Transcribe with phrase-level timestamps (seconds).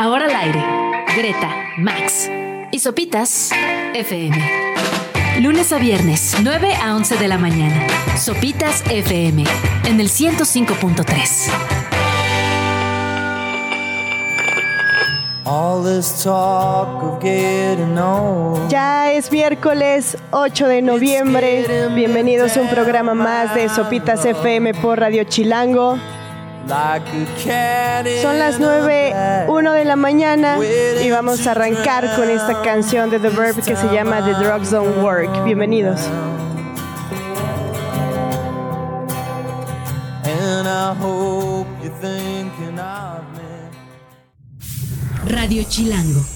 [0.00, 0.64] Ahora al aire.
[1.14, 2.30] Greta, Max
[2.70, 3.50] y Sopitas
[3.92, 4.34] FM.
[5.40, 7.86] Lunes a viernes, 9 a 11 de la mañana.
[8.16, 9.44] Sopitas FM
[9.84, 11.50] en el 105.3.
[18.70, 21.90] Ya es miércoles 8 de noviembre.
[21.94, 25.98] Bienvenidos a un programa más de Sopitas FM por Radio Chilango.
[28.22, 30.58] Son las 9, 1 de la mañana
[31.02, 34.70] y vamos a arrancar con esta canción de The Verb que se llama The Drugs
[34.70, 35.44] Don't Work.
[35.44, 36.00] Bienvenidos.
[45.26, 46.29] Radio Chilango.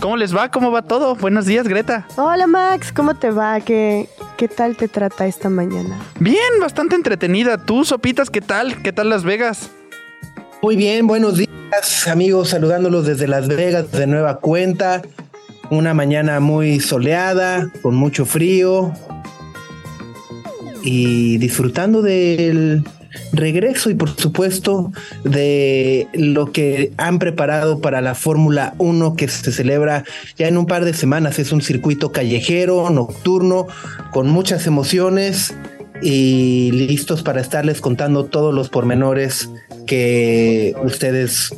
[0.00, 0.50] ¿Cómo les va?
[0.50, 1.16] ¿Cómo va todo?
[1.16, 2.06] Buenos días, Greta.
[2.16, 3.60] Hola Max, ¿cómo te va?
[3.60, 5.98] ¿Qué, qué tal te trata esta mañana?
[6.20, 7.58] Bien, bastante entretenida.
[7.58, 8.82] ¿Tú, Sopitas, qué tal?
[8.82, 9.70] ¿Qué tal Las Vegas?
[10.62, 11.56] Muy bien, buenos días
[12.06, 15.02] amigos, saludándolos desde Las Vegas de nueva cuenta.
[15.70, 18.92] Una mañana muy soleada, con mucho frío
[20.82, 22.84] y disfrutando del
[23.36, 24.92] regreso y por supuesto
[25.24, 30.04] de lo que han preparado para la Fórmula 1 que se celebra
[30.36, 31.38] ya en un par de semanas.
[31.38, 33.66] Es un circuito callejero, nocturno,
[34.12, 35.54] con muchas emociones
[36.02, 39.50] y listos para estarles contando todos los pormenores
[39.86, 41.54] que ustedes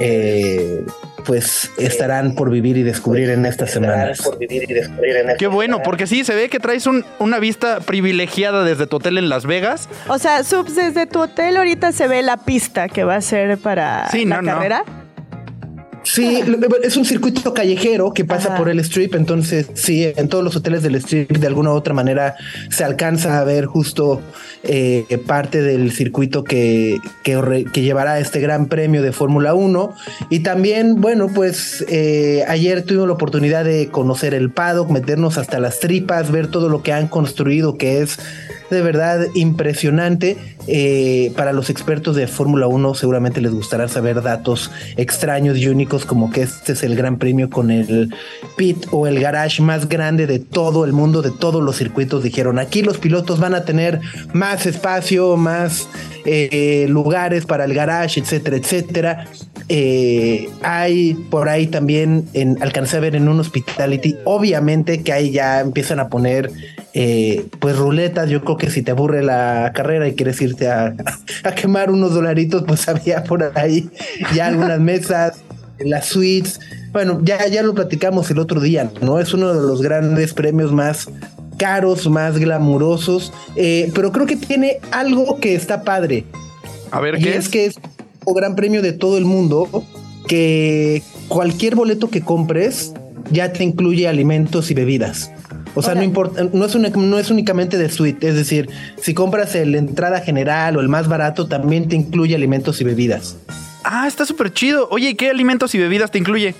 [0.00, 0.84] eh,
[1.24, 4.28] pues estarán por vivir y descubrir en estas semanas.
[5.38, 6.86] Qué bueno, porque sí, se ve que traes
[7.18, 9.88] una vista privilegiada desde tu hotel en Las Vegas.
[10.08, 13.58] O sea, Subs, desde tu hotel ahorita se ve la pista que va a ser
[13.58, 14.84] para la carrera.
[16.04, 16.42] Sí,
[16.82, 20.82] es un circuito callejero que pasa por el strip, entonces sí, en todos los hoteles
[20.82, 22.34] del strip de alguna u otra manera
[22.70, 24.20] se alcanza a ver justo
[24.64, 29.94] eh, parte del circuito que, que, llevará este gran premio de Fórmula 1.
[30.30, 35.60] Y también, bueno, pues eh, ayer tuvimos la oportunidad de conocer el paddock, meternos hasta
[35.60, 38.18] las tripas, ver todo lo que han construido, que es
[38.72, 40.36] de verdad impresionante.
[40.68, 46.04] Eh, para los expertos de Fórmula 1 seguramente les gustará saber datos extraños y únicos
[46.04, 48.14] como que este es el gran premio con el
[48.56, 52.22] pit o el garage más grande de todo el mundo, de todos los circuitos.
[52.22, 54.00] Dijeron, aquí los pilotos van a tener
[54.32, 55.88] más espacio, más
[56.24, 59.26] eh, lugares para el garage, etcétera, etcétera.
[59.68, 65.30] Eh, hay por ahí también, en, alcancé a ver en un hospitality, obviamente que ahí
[65.30, 66.50] ya empiezan a poner
[66.94, 68.28] eh, pues ruletas.
[68.28, 70.94] Yo creo que si te aburre la carrera y quieres irte a,
[71.56, 73.90] quemar unos dolaritos, pues había por ahí
[74.34, 75.42] ya algunas mesas,
[75.78, 76.60] las suites.
[76.92, 79.18] Bueno, ya, ya lo platicamos el otro día, ¿no?
[79.18, 81.08] Es uno de los grandes premios más
[81.56, 86.24] caros, más glamurosos, eh, pero creo que tiene algo que está padre.
[86.90, 87.48] A ver, ¿qué es?
[87.48, 87.76] que es
[88.24, 89.84] un gran premio de todo el mundo
[90.26, 92.92] que cualquier boleto que compres
[93.30, 95.30] ya te incluye alimentos y bebidas.
[95.74, 98.68] O sea, no importa, no es, no es únicamente de suite, es decir,
[99.00, 103.36] si compras el entrada general o el más barato, también te incluye alimentos y bebidas.
[103.84, 104.88] Ah, está súper chido.
[104.90, 106.54] Oye, ¿qué alimentos y bebidas te incluye?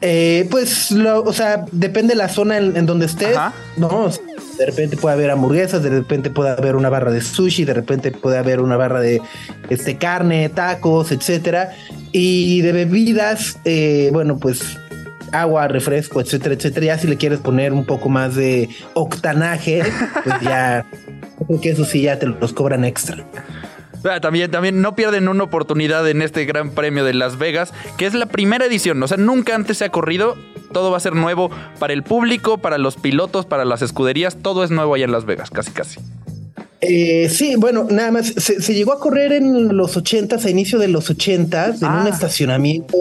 [0.00, 3.36] Eh, pues, o sea, depende de la zona en, donde estés,
[3.76, 4.10] ¿no?
[4.56, 8.12] De repente puede haber hamburguesas, de repente puede haber una barra de sushi, de repente
[8.12, 9.20] puede haber una barra de
[9.68, 11.72] este, carne, tacos, etcétera.
[12.12, 14.78] Y de bebidas, eh, bueno, pues
[15.32, 16.86] agua, refresco, etcétera, etcétera.
[16.86, 19.82] Ya si le quieres poner un poco más de octanaje,
[20.24, 20.84] pues ya,
[21.46, 23.24] creo que eso sí ya te los cobran extra.
[24.04, 28.06] Ah, también, también no pierden una oportunidad en este Gran Premio de Las Vegas, que
[28.06, 29.02] es la primera edición.
[29.02, 30.36] O sea, nunca antes se ha corrido.
[30.72, 34.36] Todo va a ser nuevo para el público, para los pilotos, para las escuderías.
[34.36, 36.00] Todo es nuevo allá en Las Vegas, casi, casi.
[36.80, 38.26] Eh, sí, bueno, nada más.
[38.36, 42.10] Se, llegó a correr en los ochentas, a inicio de los ochentas, en un ah.
[42.10, 42.96] estacionamiento.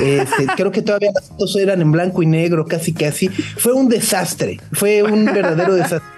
[0.00, 3.28] Este, creo que todavía las fotos eran en blanco y negro, casi, casi.
[3.28, 4.60] Fue un desastre.
[4.72, 6.08] Fue un verdadero desastre.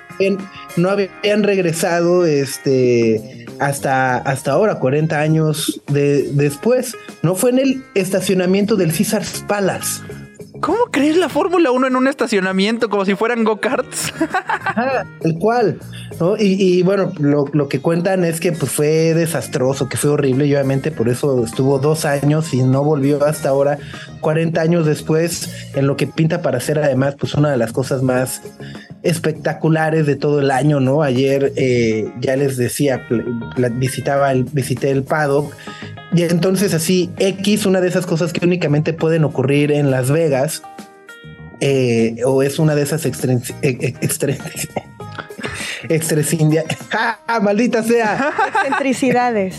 [0.77, 6.97] No habían regresado este, hasta, hasta ahora, 40 años de, después.
[7.23, 10.03] No fue en el estacionamiento del Caesars Palace.
[10.61, 14.13] ¿Cómo crees la Fórmula 1 en un estacionamiento como si fueran go-karts?
[15.23, 15.79] el cual.
[16.39, 20.91] Y, bueno, lo, que cuentan es que pues, fue desastroso, que fue horrible y obviamente
[20.91, 23.79] por eso estuvo dos años y no volvió hasta ahora,
[24.21, 28.03] 40 años después, en lo que pinta para ser además pues una de las cosas
[28.03, 28.41] más
[29.03, 31.03] espectaculares de todo el año, ¿no?
[31.03, 33.07] Ayer eh, ya les decía,
[33.73, 35.53] visitaba el, visité el paddock
[36.17, 40.63] y entonces así, X, una de esas cosas que únicamente pueden ocurrir en Las Vegas,
[41.61, 43.53] eh, o es una de esas extres,
[46.93, 48.33] ¡Ah, maldita sea!
[48.65, 49.57] Excentricidades.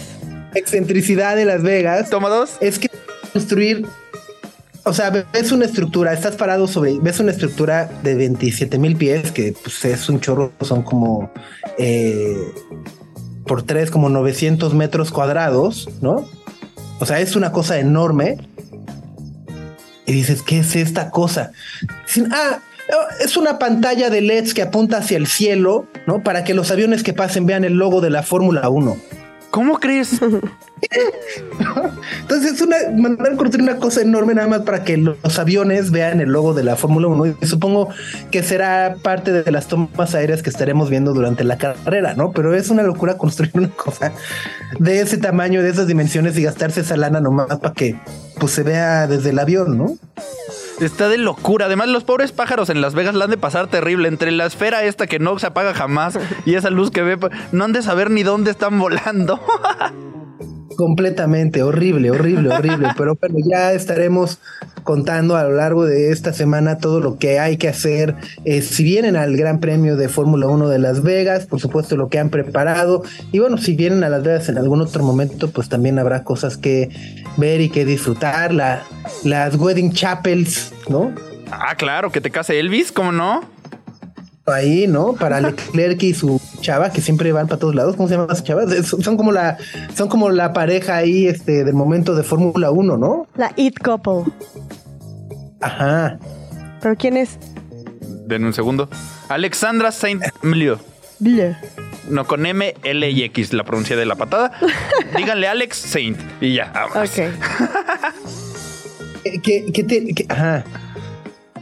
[0.55, 2.09] excentricidad de Las Vegas.
[2.09, 2.57] Toma dos.
[2.59, 2.89] Es que
[3.31, 3.85] construir
[4.83, 9.31] o sea, ves una estructura, estás parado sobre, ves una estructura de 27 mil pies,
[9.31, 11.29] que pues, es un chorro, son como
[11.77, 12.37] eh,
[13.45, 16.25] por tres, como 900 metros cuadrados, ¿no?
[16.99, 18.37] O sea, es una cosa enorme.
[20.05, 21.51] Y dices, ¿qué es esta cosa?
[22.31, 22.59] Ah,
[23.19, 26.23] es una pantalla de LEDs que apunta hacia el cielo, ¿no?
[26.23, 28.97] Para que los aviones que pasen vean el logo de la Fórmula 1.
[29.57, 30.11] ¿Cómo crees?
[32.21, 36.21] Entonces es una mandar construir una cosa enorme nada más para que los aviones vean
[36.21, 37.89] el logo de la Fórmula 1 y supongo
[38.29, 42.33] que será parte de las tomas aéreas que estaremos viendo durante la carrera, ¿no?
[42.33, 44.11] Pero es una locura construir una cosa
[44.77, 47.99] de ese tamaño, de esas dimensiones y gastarse esa lana nomás para que
[48.39, 49.97] pues se vea desde el avión, ¿no?
[50.79, 51.65] Está de locura.
[51.65, 54.07] Además, los pobres pájaros en Las Vegas la han de pasar terrible.
[54.07, 57.17] Entre la esfera esta que no se apaga jamás y esa luz que ve,
[57.51, 59.39] no han de saber ni dónde están volando.
[60.77, 62.89] Completamente, horrible, horrible, horrible.
[62.95, 64.39] Pero bueno, ya estaremos
[64.83, 68.13] contando a lo largo de esta semana todo lo que hay que hacer.
[68.45, 72.09] Eh, si vienen al Gran Premio de Fórmula 1 de Las Vegas, por supuesto lo
[72.09, 73.01] que han preparado.
[73.31, 76.57] Y bueno, si vienen a Las Vegas en algún otro momento, pues también habrá cosas
[76.57, 76.89] que
[77.37, 78.53] ver y que disfrutar.
[78.53, 78.83] La,
[79.23, 81.11] las wedding chapels, ¿no?
[81.49, 83.41] Ah, claro, que te case Elvis, ¿cómo no?
[84.53, 85.13] Ahí, ¿no?
[85.13, 87.95] Para Leclerc y su chava, que siempre van para todos lados.
[87.95, 88.71] ¿Cómo se llaman las chavas?
[88.85, 89.57] Son como la,
[89.95, 93.27] son como la pareja ahí, este, del momento de Fórmula 1, ¿no?
[93.35, 94.31] La It Couple.
[95.61, 96.19] Ajá.
[96.81, 97.37] ¿Pero quién es?
[98.27, 98.89] Denme un segundo.
[99.29, 100.79] Alexandra Saint Mlio.
[102.09, 104.51] No, con M, L y X, la pronuncia de la patada.
[105.17, 107.09] Díganle Alex Saint y ya, vamos.
[107.09, 107.23] Ok.
[109.43, 110.63] ¿Qué, qué te, ajá.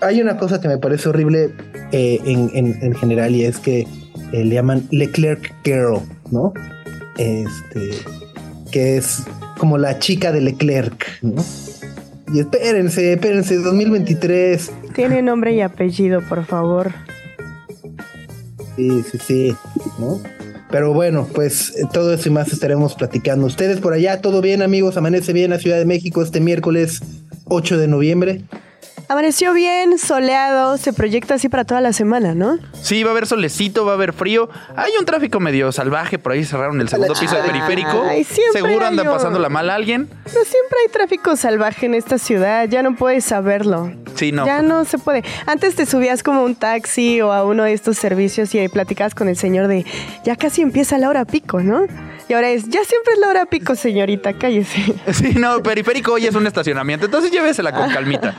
[0.01, 1.51] Hay una cosa que me parece horrible
[1.91, 3.81] eh, en, general y es que
[4.31, 5.99] eh, le llaman Leclerc Girl,
[6.31, 6.53] ¿no?
[7.17, 7.91] Este,
[8.71, 9.23] que es
[9.57, 11.43] como la chica de Leclerc, ¿no?
[12.33, 14.71] Y espérense, espérense, 2023.
[14.93, 16.91] Tiene nombre y apellido, por favor.
[18.75, 19.55] Sí, sí, sí,
[19.99, 20.19] ¿no?
[20.71, 23.45] Pero bueno, pues todo eso y más estaremos platicando.
[23.45, 24.97] Ustedes por allá, todo bien, amigos.
[24.97, 27.01] Amanece bien la Ciudad de México este miércoles
[27.45, 28.41] 8 de noviembre.
[29.07, 32.57] Amaneció bien, soleado, se proyecta así para toda la semana, ¿no?
[32.81, 34.49] Sí, va a haber solecito, va a haber frío.
[34.75, 38.03] Hay un tráfico medio salvaje, por ahí cerraron el segundo piso del periférico.
[38.51, 40.07] Seguro anda pasando la mal alguien.
[40.07, 43.91] Pero siempre hay tráfico salvaje en esta ciudad, ya no puedes saberlo.
[44.15, 44.45] Sí, no.
[44.45, 45.23] Ya no se puede.
[45.45, 49.29] Antes te subías como un taxi o a uno de estos servicios y platicabas con
[49.29, 49.85] el señor de,
[50.23, 51.85] ya casi empieza la hora pico, ¿no?
[52.27, 54.95] Y ahora es, ya siempre es la hora pico, señorita, cállese.
[55.13, 58.35] Sí, no, periférico hoy es un estacionamiento, entonces llévesela con calmita.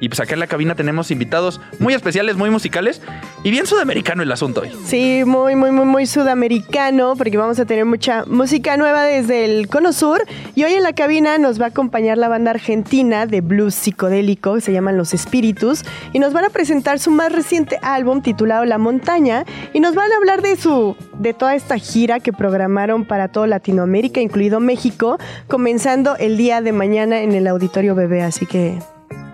[0.00, 3.00] Y pues acá en la cabina tenemos invitados muy especiales, muy musicales
[3.44, 4.70] y bien sudamericano el asunto hoy.
[4.84, 9.68] Sí, muy, muy, muy, muy sudamericano, porque vamos a tener mucha música nueva desde el
[9.68, 10.24] Cono Sur.
[10.54, 14.60] Y hoy en la cabina nos va a acompañar la banda argentina de blues psicodélico,
[14.60, 18.78] se llaman Los Espíritus, y nos van a presentar su más reciente álbum titulado La
[18.78, 23.28] Montaña, y nos van a hablar de su, de toda esta gira que programaron para
[23.28, 28.22] toda Latinoamérica, incluido México, comenzando el día de mañana en el Auditorio Bebé.
[28.22, 28.78] Así que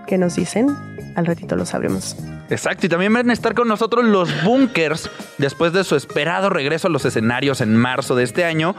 [0.07, 0.67] ¿Qué nos dicen?
[1.15, 2.17] Al ratito lo sabremos.
[2.49, 6.87] Exacto, y también van a estar con nosotros los Bunkers después de su esperado regreso
[6.87, 8.75] a los escenarios en marzo de este año,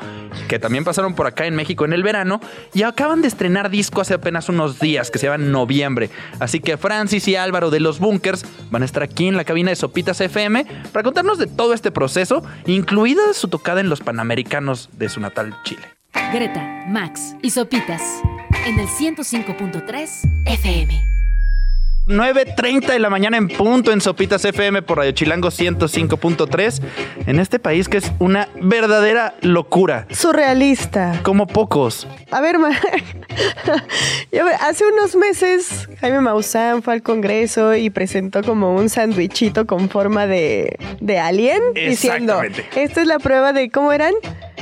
[0.48, 2.40] que también pasaron por acá en México en el verano
[2.72, 6.10] y acaban de estrenar disco hace apenas unos días que se llama Noviembre.
[6.40, 9.70] Así que Francis y Álvaro de los Bunkers van a estar aquí en la cabina
[9.70, 14.90] de Sopitas FM para contarnos de todo este proceso, incluida su tocada en los Panamericanos
[14.92, 15.82] de su natal Chile.
[16.32, 18.02] Greta, Max y Sopitas
[18.66, 20.08] en el 105.3
[20.46, 21.13] FM.
[22.06, 26.82] 9.30 de la mañana en punto en Sopitas FM por Radio Chilango 105.3
[27.26, 30.06] en este país que es una verdadera locura.
[30.10, 31.20] Surrealista.
[31.22, 32.06] Como pocos.
[32.30, 32.56] A ver,
[34.60, 40.26] hace unos meses Jaime Maussan fue al Congreso y presentó como un sándwichito con forma
[40.26, 42.42] de, de alien diciendo,
[42.76, 44.12] esta es la prueba de cómo eran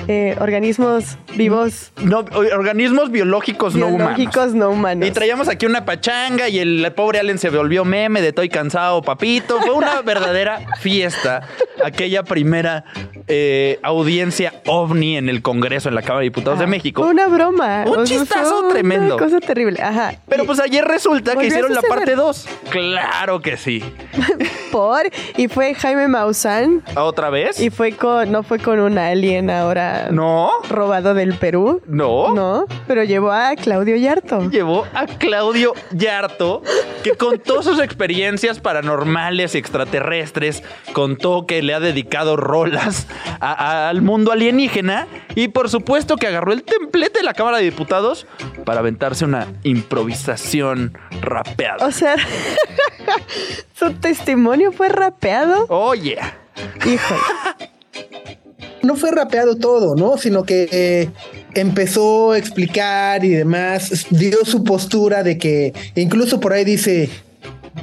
[0.09, 1.93] eh, organismos vivos.
[2.03, 4.17] No, organismos biológicos, no humanos.
[4.17, 5.09] Biológicos no humanos.
[5.09, 9.01] Y traíamos aquí una pachanga y el, pobre Allen se volvió meme de estoy cansado,
[9.01, 9.59] papito.
[9.61, 11.49] Fue una verdadera fiesta.
[11.83, 12.85] Aquella primera
[13.27, 17.03] eh, audiencia ovni en el Congreso, en la Cámara de Diputados de México.
[17.03, 17.85] Una broma.
[17.87, 19.17] Un chistazo tremendo.
[19.17, 19.81] Una cosa terrible.
[19.81, 20.15] Ajá.
[20.29, 22.49] Pero pues ayer resulta que hicieron la parte 2.
[22.71, 23.83] Claro que sí.
[24.73, 25.03] por
[25.37, 26.83] y fue Jaime Maussan.
[26.97, 27.61] ¿Otra vez?
[27.61, 30.09] Y fue con, no fue con un alien ahora.
[30.11, 30.51] No.
[30.69, 31.81] Robado del Perú.
[31.87, 32.35] No.
[32.35, 34.51] No, pero llevó a Claudio Yarto.
[34.51, 36.63] Llevó a Claudio Yarto,
[37.03, 43.07] que contó sus experiencias paranormales y extraterrestres, contó que le ha dedicado rolas
[43.39, 48.27] al mundo alienígena y por supuesto que agarró el templete de la Cámara de Diputados
[48.65, 51.87] para aventarse una improvisación rapeada.
[51.87, 52.17] O sea,
[53.73, 55.67] su testimonio fue rapeado.
[55.69, 56.37] Oh, yeah.
[56.85, 57.21] Híjole.
[58.83, 60.17] No fue rapeado todo, ¿no?
[60.17, 61.11] Sino que eh,
[61.55, 67.11] empezó a explicar y demás, dio su postura de que incluso por ahí dice,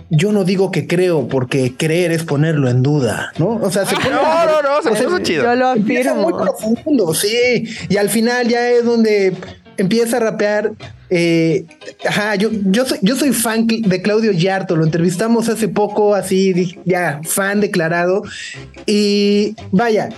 [0.09, 3.59] yo no digo que creo, porque creer es ponerlo en duda, ¿no?
[3.61, 4.09] O sea, se pone.
[4.09, 5.43] No, no, no, se puso chido.
[5.43, 6.15] Yo lo afirmo.
[6.15, 7.63] muy profundo, sí.
[7.89, 9.33] Y al final ya es donde
[9.77, 10.71] empieza a rapear.
[11.11, 11.65] Eh,
[12.07, 16.77] ajá, yo, yo, soy, yo soy fan de Claudio Yarto, lo entrevistamos hace poco, así,
[16.85, 18.23] ya, fan declarado.
[18.85, 20.09] Y vaya,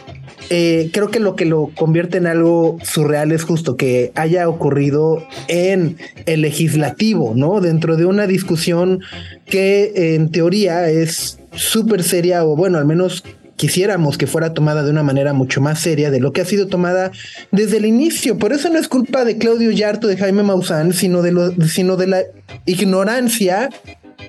[0.49, 5.25] eh, creo que lo que lo convierte en algo surreal es justo que haya ocurrido
[5.47, 7.61] en el legislativo, ¿no?
[7.61, 9.01] Dentro de una discusión
[9.45, 13.23] que en teoría es súper seria o bueno, al menos
[13.61, 16.65] quisiéramos que fuera tomada de una manera mucho más seria de lo que ha sido
[16.65, 17.11] tomada
[17.51, 18.39] desde el inicio.
[18.39, 21.95] Por eso no es culpa de Claudio Yarto, de Jaime Maussan, sino de, lo, sino
[21.95, 22.23] de la
[22.65, 23.69] ignorancia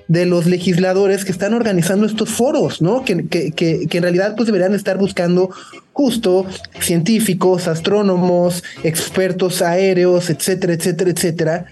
[0.07, 3.03] de los legisladores que están organizando estos foros, ¿no?
[3.03, 5.49] Que, que, que, que, en realidad pues deberían estar buscando
[5.91, 6.45] justo
[6.79, 11.65] científicos, astrónomos, expertos aéreos, etcétera, etcétera, etcétera.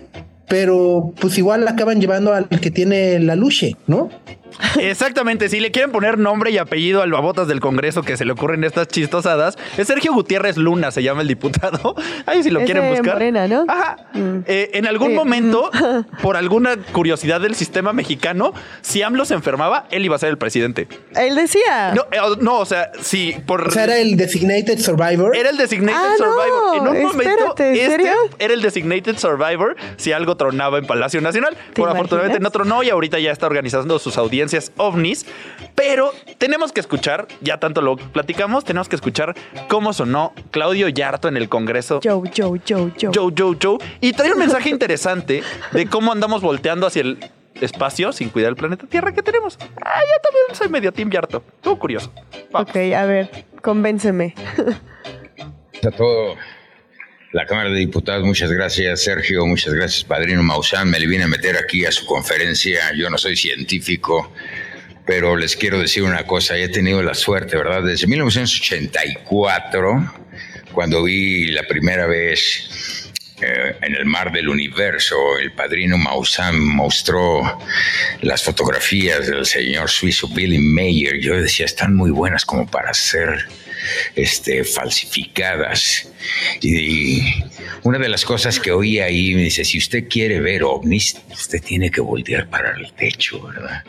[0.48, 4.10] Pero pues igual acaban llevando al que tiene la luche, ¿no?
[4.80, 8.34] Exactamente, si le quieren poner nombre y apellido al babotas del Congreso que se le
[8.34, 11.96] ocurren estas chistosadas, es Sergio Gutiérrez Luna, se llama el diputado.
[12.26, 13.16] Ahí si lo quieren buscar.
[13.16, 13.66] Morena, ¿no?
[13.68, 13.98] Ajá.
[14.14, 14.40] Mm.
[14.46, 15.70] Eh, en algún momento,
[16.22, 20.38] por alguna curiosidad del sistema mexicano, si AMLO se enfermaba, él iba a ser el
[20.38, 20.88] presidente.
[21.16, 21.94] Él decía.
[21.94, 23.68] No, eh, no o sea, sí, por.
[23.68, 25.36] O sea, era el designated survivor.
[25.36, 26.76] Era el designated ah, survivor.
[26.76, 31.58] en un momento, este era el designated survivor si algo tronaba en Palacio Nacional.
[31.74, 34.41] Por afortunadamente no tronó y ahorita ya está organizando sus audiencias
[34.78, 35.26] ovnis,
[35.76, 39.36] pero tenemos que escuchar, ya tanto lo platicamos, tenemos que escuchar
[39.68, 42.00] cómo sonó Claudio Yarto en el Congreso.
[42.04, 43.12] Joe, Joe, Joe, Joe.
[43.14, 43.78] Joe, Joe, Joe.
[44.00, 48.56] Y trae un mensaje interesante de cómo andamos volteando hacia el espacio sin cuidar el
[48.56, 49.58] planeta Tierra que tenemos.
[49.62, 51.44] Ah, yo también soy medio Team Yarto.
[51.56, 52.12] Estuvo curioso.
[52.54, 54.34] Ok, a ver, convénceme.
[55.86, 56.36] A todo
[57.32, 61.28] la Cámara de Diputados, muchas gracias Sergio, muchas gracias Padrino Maussan, me le vine a
[61.28, 64.34] meter aquí a su conferencia, yo no soy científico,
[65.06, 67.84] pero les quiero decir una cosa, he tenido la suerte, ¿verdad?
[67.84, 70.14] Desde 1984,
[70.74, 77.60] cuando vi la primera vez eh, en el mar del universo, el padrino Maussan mostró
[78.22, 81.20] las fotografías del señor suizo Billy Mayer.
[81.20, 83.48] Yo decía, están muy buenas como para ser
[84.16, 86.10] este, falsificadas.
[86.62, 87.22] Y
[87.84, 91.62] una de las cosas que oí ahí me dice, si usted quiere ver ovnis, usted
[91.62, 93.84] tiene que voltear para el techo, ¿verdad?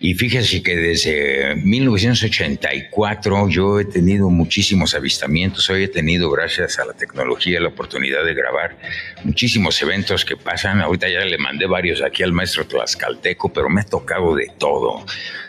[0.00, 6.84] Y fíjese que desde 1984 yo he tenido muchísimos avistamientos, hoy he tenido, gracias a
[6.84, 8.76] la tecnología, la oportunidad de grabar
[9.24, 10.80] muchísimos eventos que pasan.
[10.80, 15.04] Ahorita ya le mandé varios aquí al maestro Tlaxcalteco, pero me ha tocado de todo.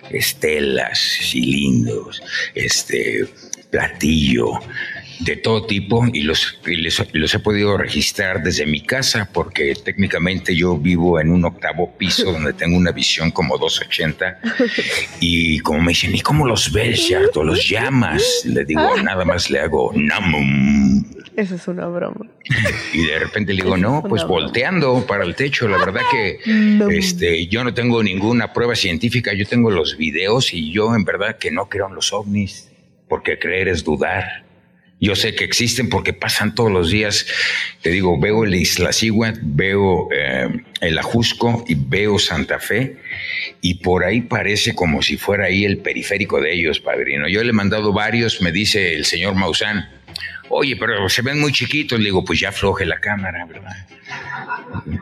[0.10, 2.22] Estelas, cilindros,
[2.54, 3.28] este,
[3.76, 4.60] platillo,
[5.20, 6.60] de todo tipo y los,
[7.14, 12.32] los, he podido registrar desde mi casa porque técnicamente yo vivo en un octavo piso
[12.32, 14.40] donde tengo una visión como 280
[15.20, 18.24] y como me dicen, ¿y cómo los ves, ya ¿Los llamas?
[18.46, 21.04] Le digo, nada más le hago namum.
[21.36, 22.28] Eso es una broma.
[22.94, 25.68] Y de repente le digo, no, pues volteando para el techo.
[25.68, 26.40] La verdad que
[26.98, 31.38] este, yo no tengo ninguna prueba científica, yo tengo los videos y yo en verdad
[31.38, 32.70] que no creo en los ovnis,
[33.08, 34.46] porque creer es dudar.
[35.00, 37.28] Yo sé que existen porque pasan todos los días.
[37.82, 40.48] Te digo, veo el Isla Sigüe, veo eh,
[40.82, 42.98] el Ajusco y veo Santa Fe.
[43.62, 47.28] Y por ahí parece como si fuera ahí el periférico de ellos, padrino.
[47.28, 49.90] Yo le he mandado varios, me dice el señor Maussan.
[50.50, 52.00] Oye, pero se ven muy chiquitos.
[52.00, 53.88] Le digo, pues ya afloje la cámara, ¿verdad?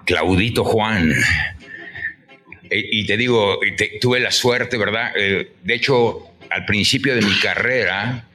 [0.06, 1.14] Claudito Juan.
[2.70, 3.60] E, y te digo,
[4.02, 5.12] tuve la suerte, ¿verdad?
[5.16, 8.26] Eh, de hecho, al principio de mi carrera,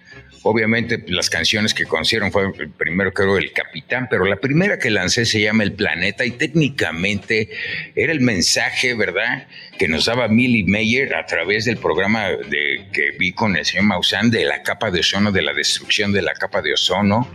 [0.42, 4.90] Obviamente las canciones que conocieron fue el primero creo El Capitán, pero la primera que
[4.90, 7.50] lancé se llama El Planeta y técnicamente
[7.94, 9.48] era el mensaje, ¿verdad?
[9.78, 13.84] Que nos daba Millie Meyer a través del programa de, que vi con el señor
[13.84, 17.28] Maussan de la capa de ozono, de la destrucción de la capa de ozono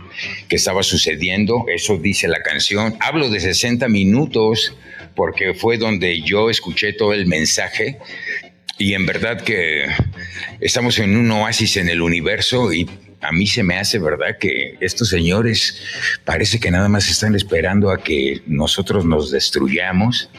[0.48, 1.66] que estaba sucediendo.
[1.68, 2.96] Eso dice la canción.
[3.00, 4.76] Hablo de 60 minutos
[5.14, 7.98] porque fue donde yo escuché todo el mensaje
[8.78, 9.86] y en verdad que
[10.60, 12.88] estamos en un oasis en el universo y
[13.20, 15.80] a mí se me hace verdad que estos señores
[16.24, 20.30] parece que nada más están esperando a que nosotros nos destruyamos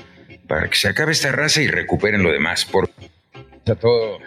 [0.48, 2.66] para que se acabe esta raza y recuperen lo demás.
[2.66, 2.90] Por
[3.80, 4.20] todo.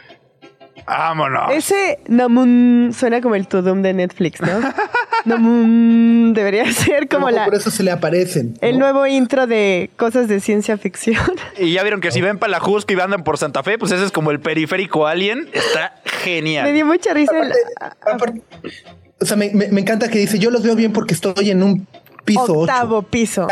[0.86, 1.52] Vámonos.
[1.52, 4.48] Ese Namun suena como el Tudum de Netflix, ¿no?
[5.24, 7.44] Namun debería ser como la.
[7.44, 8.54] Por eso se le aparecen.
[8.60, 11.18] El nuevo intro de cosas de ciencia ficción.
[11.58, 13.90] Y ya vieron que si ven para la Jusco y andan por Santa Fe, pues
[13.92, 15.48] ese es como el periférico alien.
[15.52, 16.64] Está genial.
[16.66, 17.32] Me dio mucha risa.
[17.40, 17.52] el-
[19.20, 21.62] o sea, me, me- me encanta que dice, yo los veo bien porque estoy en
[21.64, 21.86] un
[22.24, 23.08] piso octavo 8.
[23.10, 23.48] piso.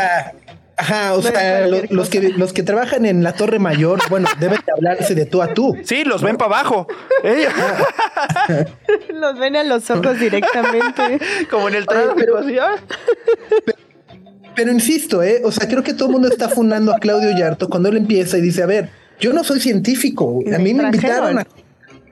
[0.79, 4.59] Ajá, o No sea, los, que, los que trabajan en la Torre Mayor, bueno, deben
[4.63, 5.75] de hablarse de tú a tú.
[5.83, 6.87] Sí, los ven para abajo.
[7.23, 7.51] Ellos-
[9.13, 11.19] Los ven a los ojos directamente.
[11.49, 12.37] como en el tráfico.
[12.37, 12.75] así, ah.
[14.55, 15.41] Pero insisto, ¿eh?
[15.43, 18.37] O sea, creo que todo el mundo está fundando a Claudio Yarto cuando él empieza
[18.37, 21.47] y dice, a ver, yo no soy científico, a mí me invitaron a...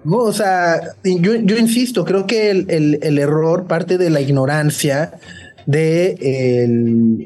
[0.04, 4.22] No, o sea, yo, yo insisto, creo que el, el- el error parte de la
[4.22, 5.14] ignorancia
[5.66, 6.18] de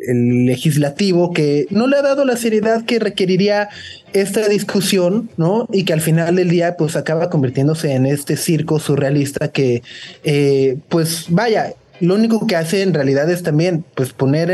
[0.07, 3.69] el, legislativo que no le ha dado la seriedad que requeriría
[4.13, 5.67] esta discusión, ¿no?
[5.71, 9.83] Y que al final del día pues acaba convirtiéndose en este circo surrealista que
[10.23, 14.49] eh, pues vaya, lo único que hace en realidad es también pues poner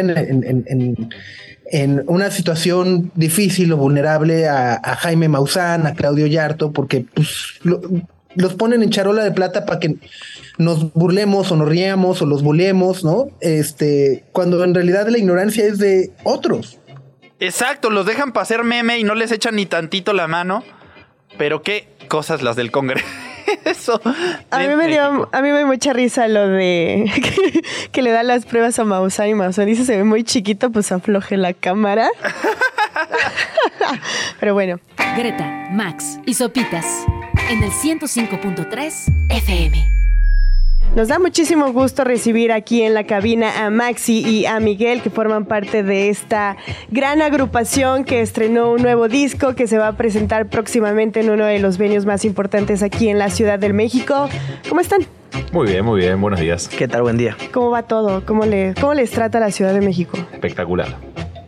[1.71, 7.29] en una situación difícil o vulnerable a, a Jaime Maussan, a Claudio Yarto, porque pues,
[7.63, 7.81] lo-
[8.35, 9.95] los ponen en charola de plata para que
[10.57, 13.27] nos burlemos o nos riamos o los bulemos, ¿no?
[13.41, 16.79] Este, cuando en realidad la ignorancia es de otros.
[17.39, 20.63] Exacto, los dejan para hacer meme y no les echan ni tantito la mano.
[21.37, 23.05] Pero qué cosas las del Congreso.
[24.49, 27.61] A mí me dio, a mí me dio mucha risa lo de que,
[27.91, 30.91] que le da las pruebas a Maussan y Maussan dice se ve muy chiquito, pues
[30.91, 32.09] afloje la cámara.
[34.39, 34.79] Pero bueno,
[35.15, 36.85] Greta, Max y Sopitas
[37.49, 39.91] en el 105.3 FM.
[40.95, 45.09] nos da muchísimo gusto recibir aquí en la cabina a Maxi y a Miguel que
[45.09, 46.57] forman parte de esta
[46.89, 51.45] gran agrupación que estrenó un nuevo disco que se va a presentar próximamente en uno
[51.45, 54.27] de los venues más importantes aquí en la Ciudad del México.
[54.67, 55.05] ¿Cómo están?
[55.51, 56.67] Muy bien, muy bien, buenos días.
[56.67, 57.03] ¿Qué tal?
[57.03, 57.37] Buen día.
[57.51, 58.25] ¿Cómo va todo?
[58.25, 60.17] ¿Cómo, le, cómo les trata la Ciudad de México?
[60.31, 60.97] Espectacular.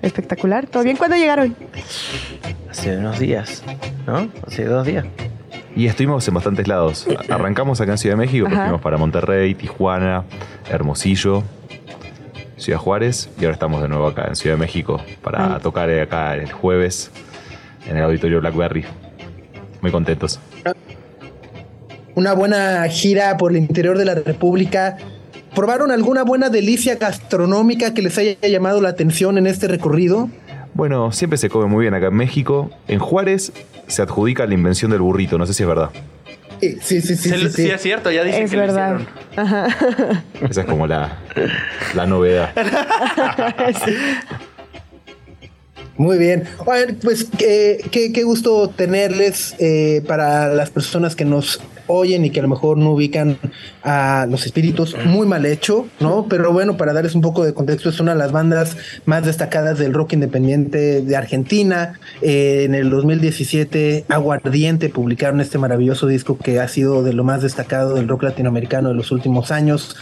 [0.01, 0.67] Espectacular.
[0.67, 0.97] ¿Todo bien?
[0.97, 1.55] ¿Cuándo llegaron?
[2.69, 3.63] Hace unos días,
[4.05, 4.29] ¿no?
[4.45, 5.05] Hace dos días.
[5.77, 7.05] Y estuvimos en bastantes lados.
[7.29, 8.63] Arrancamos acá en Ciudad de México, Ajá.
[8.63, 10.23] fuimos para Monterrey, Tijuana,
[10.71, 11.43] Hermosillo,
[12.57, 15.61] Ciudad Juárez y ahora estamos de nuevo acá en Ciudad de México para Ay.
[15.61, 17.11] tocar acá el jueves
[17.87, 18.85] en el auditorio Blackberry.
[19.81, 20.39] Muy contentos.
[22.15, 24.97] Una buena gira por el interior de la República.
[25.53, 30.27] ¿Probaron alguna buena delicia gastronómica que les haya llamado la atención en este recorrido?
[30.73, 32.69] Bueno, siempre se come muy bien acá en México.
[32.87, 33.51] En Juárez
[33.87, 35.89] se adjudica la invención del burrito, no sé si es verdad.
[36.61, 37.29] Sí, sí, sí, sí.
[37.29, 37.69] Se- sí, sí, sí.
[37.69, 38.99] es cierto, ya dicen es que lo verdad.
[38.99, 39.07] hicieron.
[39.35, 39.67] Ajá.
[40.49, 41.17] Esa es como la,
[41.95, 42.51] la novedad.
[45.97, 46.43] Muy bien.
[46.65, 52.29] Oigan, pues qué, qué- qué gusto tenerles eh, para las personas que nos oyen y
[52.29, 53.37] que a lo mejor no ubican
[53.83, 54.95] a los espíritus.
[55.05, 56.27] Muy mal hecho, ¿no?
[56.29, 59.77] Pero bueno, para darles un poco de contexto, es una de las bandas más destacadas
[59.79, 61.99] del rock independiente de Argentina.
[62.21, 67.41] Eh, en el 2017, Aguardiente publicaron este maravilloso disco que ha sido de lo más
[67.41, 69.95] destacado del rock latinoamericano de los últimos años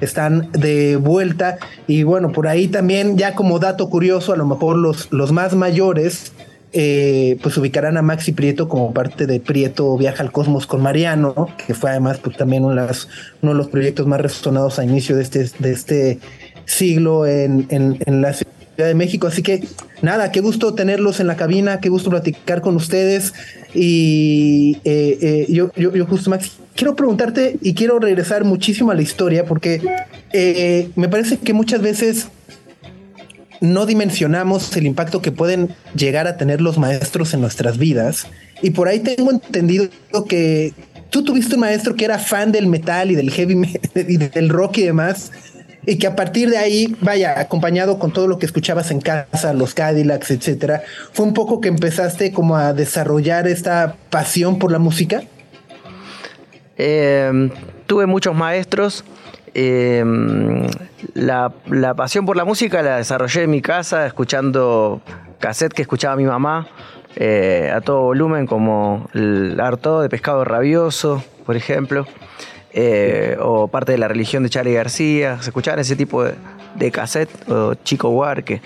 [0.00, 1.58] están de vuelta.
[1.86, 5.54] Y bueno, por ahí también, ya como dato curioso, a lo mejor los, los más
[5.54, 6.32] mayores,
[6.72, 11.48] eh, pues ubicarán a Maxi Prieto como parte de Prieto Viaja al Cosmos con Mariano,
[11.66, 15.50] que fue además pues, también uno de, los proyectos más resonados a inicio de este,
[15.58, 16.18] de este
[16.64, 19.26] siglo en, en, en la Ciudad de México.
[19.26, 19.66] Así que
[20.00, 23.32] nada, qué gusto tenerlos en la cabina, qué gusto platicar con ustedes.
[23.74, 28.94] Y eh, eh, yo, yo, yo justo, Max, quiero preguntarte y quiero regresar muchísimo a
[28.94, 29.80] la historia porque
[30.32, 32.28] eh, me parece que muchas veces
[33.62, 38.26] no dimensionamos el impacto que pueden llegar a tener los maestros en nuestras vidas.
[38.60, 39.88] Y por ahí tengo entendido
[40.28, 40.74] que
[41.10, 44.48] tú tuviste un maestro que era fan del metal y del heavy metal y del
[44.48, 45.30] rock y demás.
[45.86, 49.52] Y que a partir de ahí, vaya, acompañado con todo lo que escuchabas en casa,
[49.52, 54.80] los Cadillacs, etcétera, fue un poco que empezaste como a desarrollar esta pasión por la
[54.80, 55.22] música.
[56.78, 57.50] Eh,
[57.86, 59.04] tuve muchos maestros.
[59.54, 60.04] Eh,
[61.14, 61.52] la,
[61.94, 65.02] pasión por la música la desarrollé en mi casa, escuchando
[65.38, 66.68] cassette que escuchaba mi mamá
[67.16, 72.06] eh, a todo volumen, como el Arto de Pescado Rabioso, por ejemplo,
[72.72, 75.36] eh, o parte de la religión de Charlie García.
[75.42, 76.34] Se escuchaban ese tipo de,
[76.76, 76.92] de
[77.48, 78.62] o Chico Huarque.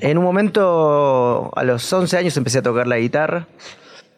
[0.00, 3.46] En un momento, a los 11 años, empecé a tocar la guitarra.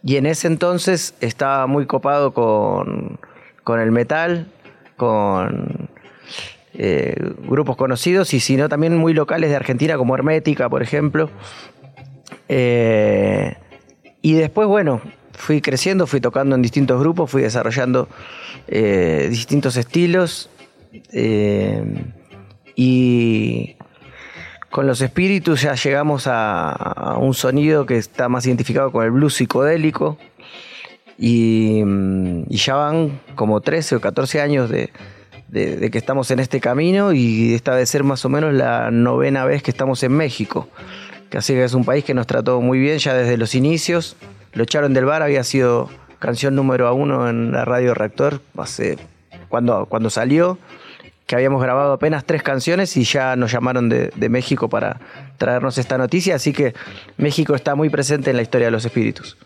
[0.03, 3.19] y en ese entonces estaba muy copado con,
[3.65, 4.47] con el metal,
[5.01, 5.89] con
[6.75, 7.17] eh,
[7.49, 11.31] grupos conocidos y sino también muy locales de Argentina como Hermética, por ejemplo.
[12.51, 13.57] Eh,
[14.21, 15.01] y después, bueno,
[15.33, 18.09] fui creciendo, fui tocando en distintos grupos, fui desarrollando
[18.69, 20.51] eh, distintos estilos
[22.77, 23.77] y
[24.69, 29.33] con los espíritus ya llegamos a, un sonido que está más identificado con el blues
[29.35, 30.19] psicodélico
[31.21, 31.83] y,
[32.49, 34.91] y ya van como 13 o 14 años de,
[35.49, 39.45] de, que estamos en este camino y esta debe ser más o menos la novena
[39.45, 40.69] vez que estamos en México.
[41.33, 44.17] Así que es un país que nos trató muy bien ya desde los inicios.
[44.53, 48.99] Lo echaron del bar, había sido canción número uno en la radio Reactor hace,
[49.49, 50.59] cuando, cuando salió,
[51.27, 55.01] que habíamos grabado apenas tres canciones y ya nos llamaron de, México para
[55.39, 56.35] traernos esta noticia.
[56.35, 56.75] Así que
[57.19, 59.37] México está muy presente en la historia de los espíritus.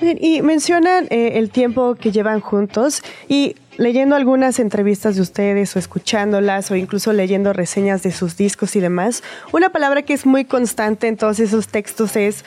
[0.00, 5.78] Y mencionan eh, el tiempo que llevan juntos y leyendo algunas entrevistas de ustedes o
[5.78, 10.44] escuchándolas o incluso leyendo reseñas de sus discos y demás, una palabra que es muy
[10.44, 12.44] constante en todos esos textos es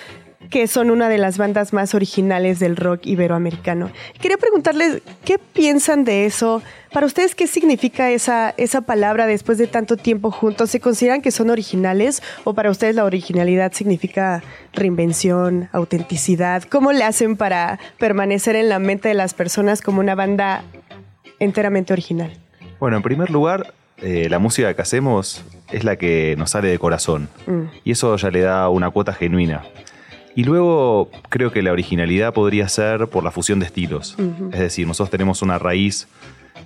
[0.50, 3.92] que son una de las bandas más originales del rock iberoamericano.
[4.20, 6.62] Quería preguntarles, ¿qué piensan de eso?
[6.92, 10.72] Para ustedes, ¿qué significa esa, esa palabra después de tanto tiempo juntos?
[10.72, 14.42] ¿Se consideran que son originales o para ustedes la originalidad significa
[14.74, 16.64] reinvención, autenticidad?
[16.64, 20.64] ¿Cómo le hacen para permanecer en la mente de las personas como una banda
[21.40, 22.32] enteramente original?
[22.80, 26.80] Bueno, en primer lugar, eh, la música que hacemos es la que nos sale de
[26.80, 27.30] corazón.
[27.46, 27.64] Mm.
[27.84, 29.64] Y eso ya le da una cuota genuina.
[30.36, 34.16] Y luego creo que la originalidad podría ser por la fusión de estilos.
[34.52, 36.08] Es decir, nosotros tenemos una raíz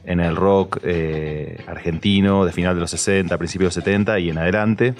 [0.05, 4.29] en el rock eh, argentino de final de los 60, principios de los 70 y
[4.29, 4.93] en adelante.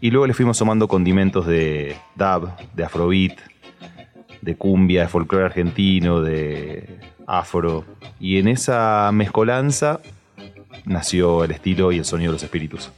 [0.00, 3.38] Y luego le fuimos sumando condimentos de dub, de afrobeat,
[4.42, 7.84] de cumbia, de folclore argentino, de afro.
[8.20, 10.00] Y en esa mezcolanza
[10.84, 12.90] nació el estilo y el sonido de los espíritus.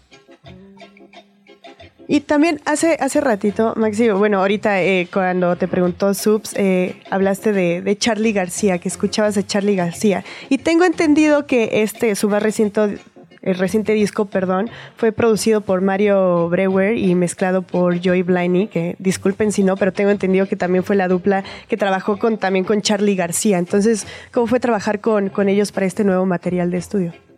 [2.12, 7.52] Y también hace, hace ratito, Maxi, bueno, ahorita eh, cuando te preguntó Subs, eh, hablaste
[7.52, 10.24] de, Charlie García, que escuchabas de Charlie García.
[10.48, 12.98] Y tengo entendido que este, su más reciente
[13.42, 18.96] el reciente disco, perdón, fue producido por Mario Brewer y mezclado por Joey Bliney, que
[18.98, 22.64] disculpen si no, pero tengo entendido que también fue la dupla que trabajó con, también
[22.64, 23.58] con Charlie García.
[23.58, 27.29] Entonces, ¿cómo fue trabajar con, con ellos para este nuevo material de estudio?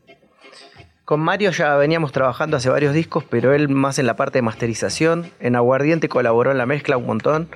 [1.12, 4.42] Con Mario ya veníamos trabajando hace varios discos, pero él más en la parte de
[4.42, 5.30] masterización.
[5.40, 7.48] En Aguardiente colaboró en la mezcla un montón.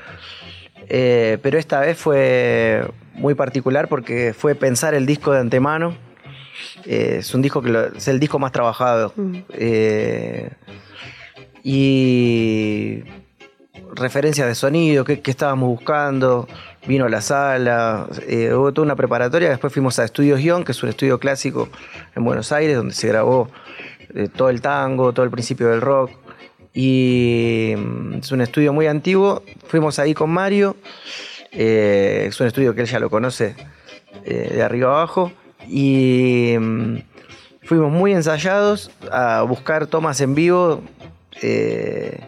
[0.90, 5.96] Eh, pero esta vez fue muy particular porque fue pensar el disco de antemano
[6.84, 9.14] eh, es un disco que es el disco más trabajado.
[9.54, 10.50] Eh,
[11.62, 13.04] y
[13.94, 16.46] referencias de sonido, qué, estábamos buscando,
[16.86, 20.72] vino a la sala, eh, hubo toda una preparatoria, después fuimos a Estudios Guión, que
[20.72, 21.68] es un estudio clásico
[22.14, 23.48] en Buenos Aires, donde se grabó
[24.36, 26.10] todo el tango, todo el principio del rock,
[26.72, 30.76] y mm, es un estudio muy antiguo, fuimos ahí con Mario,
[31.50, 33.56] es un estudio que él ya lo conoce
[34.24, 35.32] de arriba abajo,
[35.68, 36.98] y mm,
[37.62, 40.82] fuimos muy ensayados a buscar tomas en vivo
[41.42, 42.20] eh,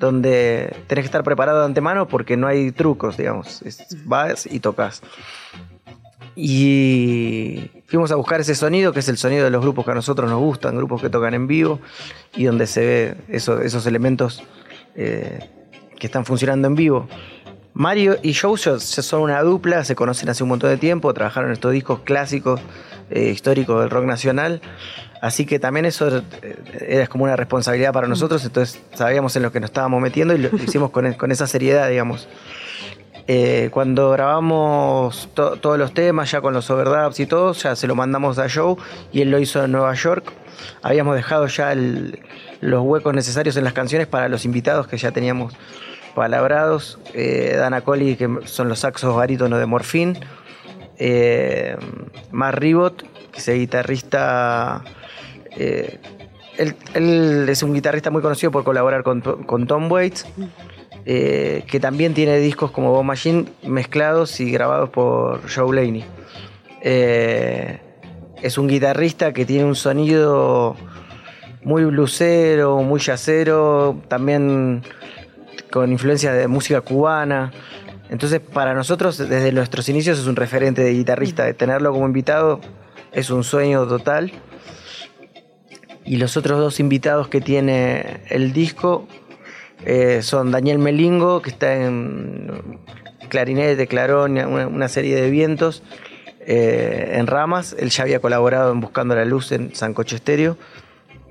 [0.00, 3.62] donde tenés que estar preparado de antemano porque no hay trucos, digamos.
[4.06, 5.02] vas y tocas.
[6.34, 9.94] Y fuimos a buscar ese sonido, que es el sonido de los grupos que a
[9.94, 11.80] nosotros nos gustan, grupos que tocan en vivo
[12.34, 14.42] y donde se ve esos elementos
[14.96, 15.50] eh,
[15.98, 17.06] que están funcionando en vivo.
[17.74, 21.54] Mario y Joe son una dupla, se conocen hace un montón de tiempo, trabajaron en
[21.54, 22.58] estos discos clásicos,
[23.10, 24.62] eh, históricos del rock nacional.
[25.20, 26.56] Así que también eso eh,
[26.88, 30.38] era como una responsabilidad para nosotros, entonces sabíamos en lo que nos estábamos metiendo y
[30.38, 32.28] lo hicimos con, esa seriedad, digamos.
[33.26, 37.94] Eh, cuando grabamos todos los temas, ya con los overdubs y todo, ya se lo
[37.94, 38.76] mandamos a Joe
[39.12, 40.32] y él lo hizo en Nueva York.
[40.82, 45.54] Habíamos dejado ya los huecos necesarios en las canciones para los invitados que ya teníamos
[46.14, 50.18] palabrados, eh, Dana Colli, que son los saxos barítonos de Morfín,
[50.98, 51.76] eh,
[52.30, 54.82] Mar Ribot, que es guitarrista.
[55.56, 55.98] Eh,
[56.94, 59.22] él, es un guitarrista muy conocido por colaborar con,
[59.66, 60.26] Tom Waits,
[61.06, 66.04] eh, que también tiene discos como Bomb Machine mezclados y grabados por Joe Laney.
[66.82, 70.76] es un guitarrista que tiene un sonido
[71.62, 74.82] muy blusero, muy jazzero, también
[75.70, 77.52] con influencia de música cubana.
[78.10, 81.44] Entonces, para nosotros, desde nuestros inicios, es un referente de guitarrista.
[81.44, 82.60] De tenerlo como invitado
[83.12, 84.32] es un sueño total.
[86.04, 89.06] Y los otros dos invitados que tiene el disco
[89.84, 92.78] eh, son Daniel Melingo, que está en,
[93.28, 95.82] clarinete, clarón, una, una serie de vientos
[96.40, 97.74] eh, en ramas.
[97.78, 100.56] Él ya había colaborado en Buscando la Luz en Sancocho Estéreo.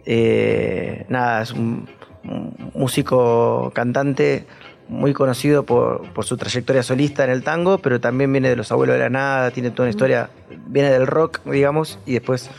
[0.05, 1.87] Eh, nada, es un,
[2.23, 4.45] un músico cantante
[4.87, 8.71] muy conocido por, por, su trayectoria solista en el tango, pero también viene de los
[8.71, 10.31] abuelos de la nada, tiene toda una historia,
[10.65, 12.49] viene del rock, digamos, y después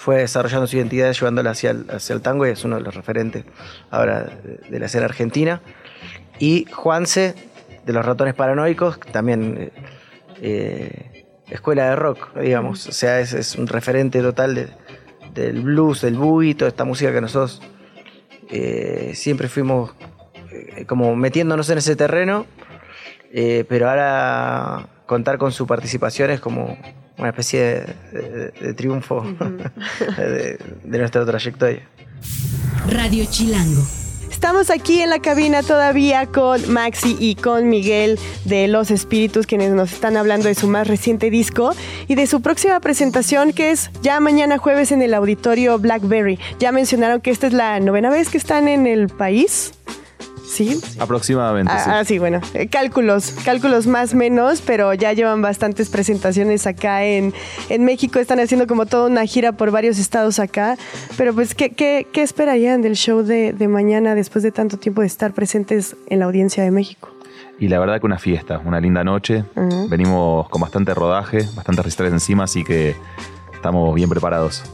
[0.00, 3.44] fue desarrollando su identidad, llevándola hacia el, tango y es uno de los referentes
[3.90, 4.30] ahora
[4.70, 5.60] de, la escena argentina.
[6.38, 7.34] Y Juanse,
[7.84, 9.70] de los ratones paranoicos, también
[10.40, 14.68] eh, escuela de rock, digamos, o sea, es, un referente total de,
[15.34, 17.60] del blues, del boogie, toda esta música que nosotros
[18.48, 19.92] eh, siempre fuimos
[20.50, 22.46] eh, como metiéndonos en ese terreno,
[23.34, 26.78] eh, pero ahora contar con su participación es como
[27.20, 30.16] una especie de, de, de triunfo uh -huh.
[30.16, 31.82] de, de nuestra trayectoria.
[32.88, 33.82] Radio Chilango.
[34.30, 39.72] Estamos aquí en la cabina todavía con Maxi y con Miguel de Los Espíritus, quienes
[39.72, 41.74] nos están hablando de su más reciente disco
[42.08, 46.38] y de su próxima presentación, que es ya mañana jueves en el auditorio Blackberry.
[46.58, 49.72] Ya mencionaron que esta es la novena vez que están en el país.
[50.50, 50.80] ¿Sí?
[50.98, 51.72] Aproximadamente.
[51.72, 51.90] Ah, sí.
[51.92, 57.32] ah, sí, bueno, eh, cálculos, cálculos más menos, pero ya llevan bastantes presentaciones acá en,
[57.68, 58.18] en México.
[58.18, 60.76] Están haciendo como toda una gira por varios estados acá.
[61.16, 65.02] Pero pues, ¿qué, qué, qué esperarían del show de, de mañana después de tanto tiempo
[65.02, 67.10] de estar presentes en la audiencia de México?
[67.60, 69.44] Y la verdad que una fiesta, una linda noche.
[69.54, 69.88] Uh -huh.
[69.88, 72.96] Venimos con bastante rodaje, bastantes recitales encima, así que
[73.54, 74.64] estamos bien preparados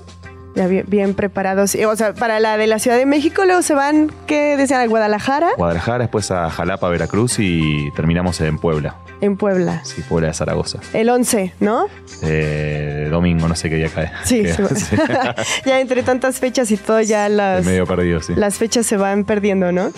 [0.56, 1.76] ya bien, bien, preparados.
[1.76, 4.80] O sea, para la de la Ciudad de México, luego se van, ¿qué decían?
[4.80, 5.50] ¿A Guadalajara?
[5.56, 8.96] Guadalajara, después a Jalapa, Veracruz y terminamos en Puebla.
[9.20, 9.84] En Puebla.
[9.84, 10.80] Sí, Puebla de Zaragoza.
[10.94, 11.86] El 11, ¿no?
[12.22, 14.10] Eh, domingo, no sé qué día cae.
[14.24, 14.96] Sí, sí.
[15.66, 17.64] ya entre tantas fechas y todo, ya las.
[17.64, 18.34] medio perdido, sí.
[18.34, 19.92] Las fechas se van perdiendo, ¿no?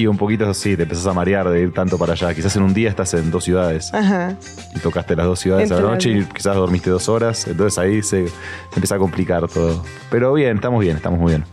[0.00, 2.32] Y un poquito sí, te empezás a marear de ir tanto para allá.
[2.32, 3.92] Quizás en un día estás en dos ciudades.
[3.92, 4.34] Ajá.
[4.74, 7.46] Y tocaste las dos ciudades Entre a la noche y quizás dormiste dos horas.
[7.46, 8.32] Entonces ahí se, se
[8.76, 9.84] empieza a complicar todo.
[10.10, 11.44] Pero bien, estamos bien, estamos muy bien.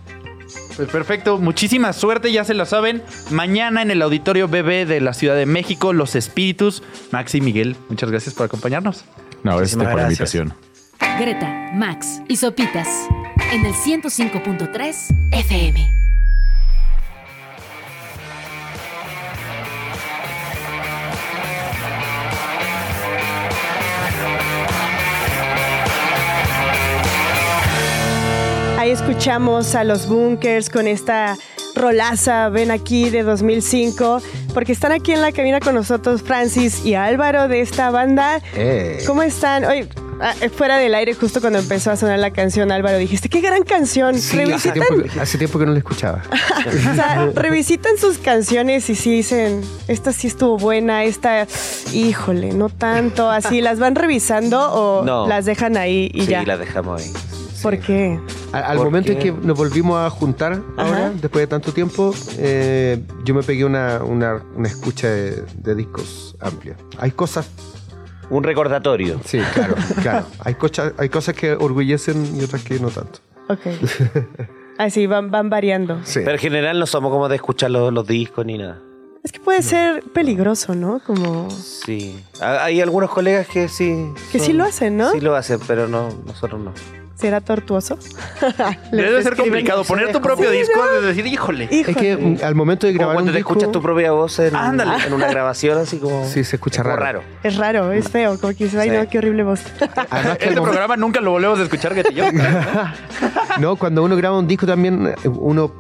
[0.78, 3.04] Pues perfecto, muchísima suerte, ya se lo saben.
[3.32, 6.84] Mañana en el Auditorio BB de la Ciudad de México, Los Espíritus.
[7.12, 9.04] Maxi Miguel, muchas gracias por acompañarnos.
[9.44, 10.54] No, gracias por la invitación.
[11.20, 12.88] Greta, Max y Sopitas
[13.52, 16.07] en el 105.3 FM.
[29.18, 31.40] Escuchamos a los Bunkers con esta
[31.74, 34.22] rolaza, ven aquí de 2005,
[34.54, 38.40] porque están aquí en la cabina con nosotros Francis y Álvaro de esta banda.
[38.54, 39.02] Eh.
[39.08, 39.66] ¿Cómo están?
[39.66, 39.90] Oye,
[40.56, 44.20] fuera del aire, justo cuando empezó a sonar la canción, Álvaro, dijiste, qué gran canción.
[44.20, 46.22] Sí, hace tiempo, que, hace tiempo, que, no la escuchaba.
[46.92, 51.48] o sea, revisitan sus canciones y sí dicen, esta sí estuvo buena, esta,
[51.92, 53.32] híjole, no tanto.
[53.32, 55.28] Así, ¿las van revisando o no.
[55.28, 56.42] las dejan ahí y sí, ya?
[56.42, 57.12] Sí, las dejamos ahí.
[57.62, 58.20] ¿Por qué?
[58.52, 63.02] Al, al momento en que nos volvimos a juntar ahora, después de tanto tiempo, eh,
[63.24, 66.76] yo me pegué una, una, una escucha de, de, discos amplia.
[66.98, 67.50] Hay cosas.
[68.30, 69.20] Un recordatorio.
[69.24, 70.26] Sí, claro, claro.
[70.40, 73.20] Hay, cosas, hay cosas que orgullecen y otras que no tanto.
[73.50, 73.62] Ok.
[74.78, 76.00] Así van, van variando.
[76.04, 76.20] Sí.
[76.20, 78.80] Pero en general no somos como de escuchar los, los discos ni nada.
[79.24, 81.02] Es que puede ser peligroso, ¿no?
[81.06, 81.50] Como...
[81.50, 82.24] Sí.
[82.40, 84.14] Hay algunos colegas que sí.
[84.32, 85.12] Que son, sí lo hacen, ¿no?
[85.12, 86.74] Sí lo hacen, pero no, nosotros no.
[87.18, 87.98] ¿Será tortuoso?
[88.92, 91.02] Debe ser complicado poner tu propio sí, disco ¿no?
[91.02, 91.68] de decir, híjole.
[91.72, 91.92] híjole.
[91.92, 94.54] Es que al momento de grabar cuando un te disco, escuchas tu propia voz en,
[94.56, 97.02] en, una grabación así como Sí, se escucha raro.
[97.02, 97.24] raro.
[97.44, 98.96] Es raro, es feo, como que dice, ay sí.
[98.96, 99.62] no, qué horrible voz.
[100.12, 102.26] Además que este programa nunca lo volvemos a escuchar que yo.
[103.60, 105.74] no, cuando uno graba un disco también uno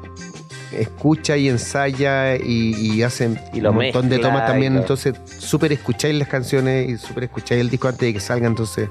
[0.71, 6.15] escucha y ensaya y, y hace y un montón de tomas también, entonces súper escucháis
[6.15, 8.89] las canciones y súper escucháis el disco antes de que salga, entonces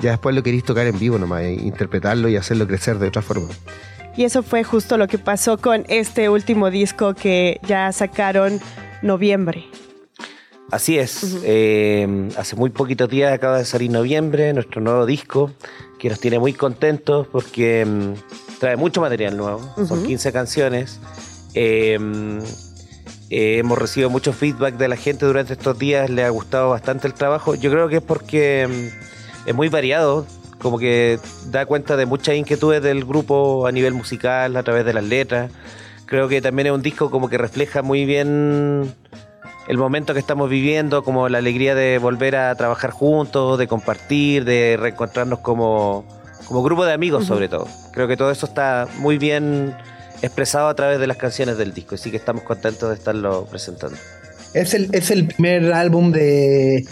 [0.00, 3.48] ya después lo queréis tocar en vivo nomás, interpretarlo y hacerlo crecer de otra forma.
[4.16, 8.60] Y eso fue justo lo que pasó con este último disco que ya sacaron
[9.02, 9.66] noviembre.
[10.70, 11.40] Así es, uh -huh.
[11.44, 15.50] eh, hace muy poquitos días acaba de salir noviembre, nuestro nuevo disco,
[15.98, 18.14] que nos tiene muy contentos porque um,
[18.58, 19.86] trae mucho material nuevo, uh -huh.
[19.86, 21.00] son 15 canciones.
[21.54, 21.98] Eh,
[23.30, 27.06] eh, hemos recibido mucho feedback de la gente durante estos días, le ha gustado bastante
[27.06, 27.54] el trabajo.
[27.54, 28.90] Yo creo que es porque um,
[29.48, 30.26] es muy variado,
[30.58, 34.92] como que da cuenta de muchas inquietudes del grupo a nivel musical, a través de
[34.92, 35.50] las letras.
[36.04, 38.94] Creo que también es un disco como que refleja muy bien
[39.66, 44.44] el momento que estamos viviendo, como la alegría de volver a trabajar juntos, de compartir,
[44.44, 46.04] de reencontrarnos como,
[46.46, 47.28] como grupo de amigos uh -huh.
[47.28, 47.66] sobre todo.
[47.92, 49.74] Creo que todo eso está muy bien
[50.20, 53.96] expresado a través de las canciones del disco, así que estamos contentos de estarlo presentando.
[54.52, 56.84] Es el, es el primer álbum de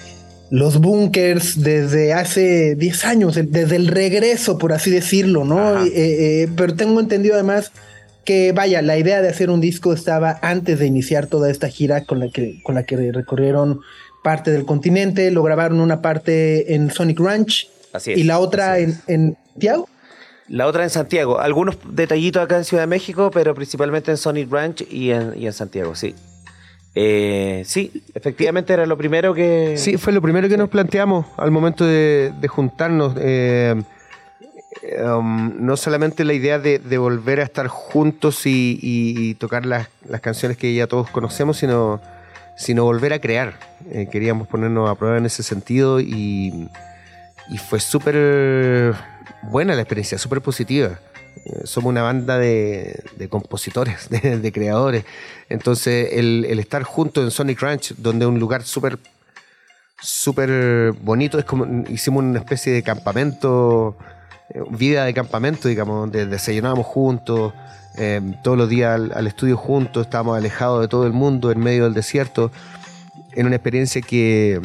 [0.51, 5.85] los bunkers desde hace 10 años, desde el regreso, por así decirlo, ¿no?
[5.85, 7.73] Eh, eh, pero tengo entendido además
[8.25, 12.05] que, vaya, la idea de hacer un disco estaba antes de iniciar toda esta gira
[12.05, 13.81] con la que, con la que recorrieron
[14.23, 18.79] parte del continente, lo grabaron una parte en Sonic Ranch Así es, y la otra
[18.79, 19.89] en, en Santiago.
[20.49, 21.41] La otra en Santiago.
[21.41, 25.47] Algunos detallitos acá en Ciudad de México, pero principalmente en Sonic Ranch y en, y
[25.47, 26.15] en Santiago, sí.
[26.99, 29.75] Eh, sí, efectivamente era lo primero que...
[29.77, 33.15] Sí, fue lo primero que nos planteamos al momento de, juntarnos.
[33.19, 33.75] eh,
[35.05, 40.57] um, no solamente la idea de, volver a estar juntos y tocar las, las canciones
[40.57, 42.01] que ya todos conocemos, sino,
[42.57, 43.55] sino volver a crear.
[43.91, 46.69] Eh, queríamos ponernos a prueba en ese sentido y,
[47.49, 48.95] y fue súper
[49.43, 50.99] buena la experiencia, súper positiva.
[51.45, 55.05] Eh, somos una banda de, de compositores, de, de creadores.
[55.49, 58.99] Entonces, el, el estar juntos en Sonic Ranch, donde es un lugar súper
[60.01, 63.97] súper bonito, es como hicimos una especie de campamento,
[64.51, 67.53] eh, vida de campamento, digamos, donde desayunábamos juntos,
[67.97, 71.61] eh, todos los días al, al estudio juntos, estábamos alejados de todo el mundo, en
[71.61, 72.53] medio del desierto,
[73.33, 74.61] en una experiencia que,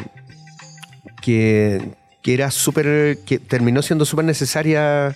[1.22, 5.14] que, que era súper, que terminó siendo súper necesaria,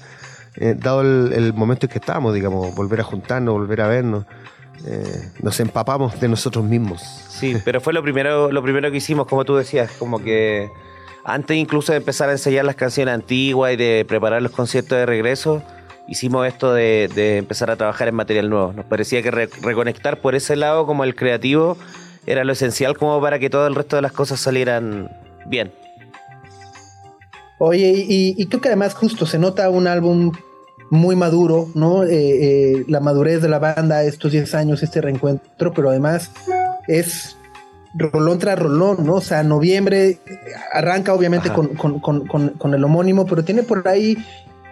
[0.57, 4.25] eh, dado el, momento en que estábamos, digamos, volver a juntarnos, volver a vernos.
[4.87, 7.03] Eh, nos empapamos de nosotros mismos.
[7.03, 10.69] Sí, pero fue lo primero, lo primero que hicimos, como tú decías, como que
[11.25, 15.07] antes incluso de empezar a ensayar las canciones antiguas y de preparar los conciertos de
[15.07, 15.63] regreso,
[16.07, 18.73] hicimos esto de, empezar a trabajar en material nuevo.
[18.73, 21.77] Nos parecía que re- reconectar por ese lado como el creativo
[22.27, 25.11] era lo esencial como para que todo el resto de las cosas salieran
[25.47, 25.73] bien.
[27.59, 30.33] Oye, y, y creo que además justo se nota un álbum
[30.91, 32.05] muy maduro, ¿no?
[32.05, 36.31] Eh, eh, la madurez de la banda, estos 10 años, este reencuentro, pero además
[36.87, 37.37] es
[37.95, 39.15] rolón tras rolón, ¿no?
[39.15, 40.19] O sea, noviembre
[40.73, 44.17] arranca obviamente con- con- con- con el homónimo, pero tiene por ahí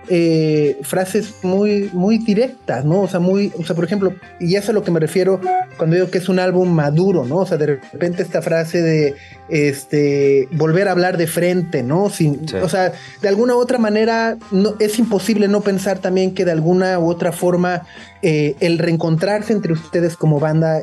[0.09, 3.01] eh, frases muy, muy directas, ¿no?
[3.03, 5.41] O sea, muy, o sea, por ejemplo, y eso es a lo que me refiero
[5.77, 7.37] cuando digo que es un álbum maduro, ¿no?
[7.39, 9.15] O sea, de repente esta frase de
[9.49, 12.11] este volver a hablar de frente, ¿no?
[12.11, 12.57] Sin, Sí.
[12.57, 16.53] O sea, de alguna u otra manera no, es imposible no pensar también que de
[16.53, 17.83] alguna u otra forma
[18.23, 20.83] eh, el reencontrarse entre ustedes como banda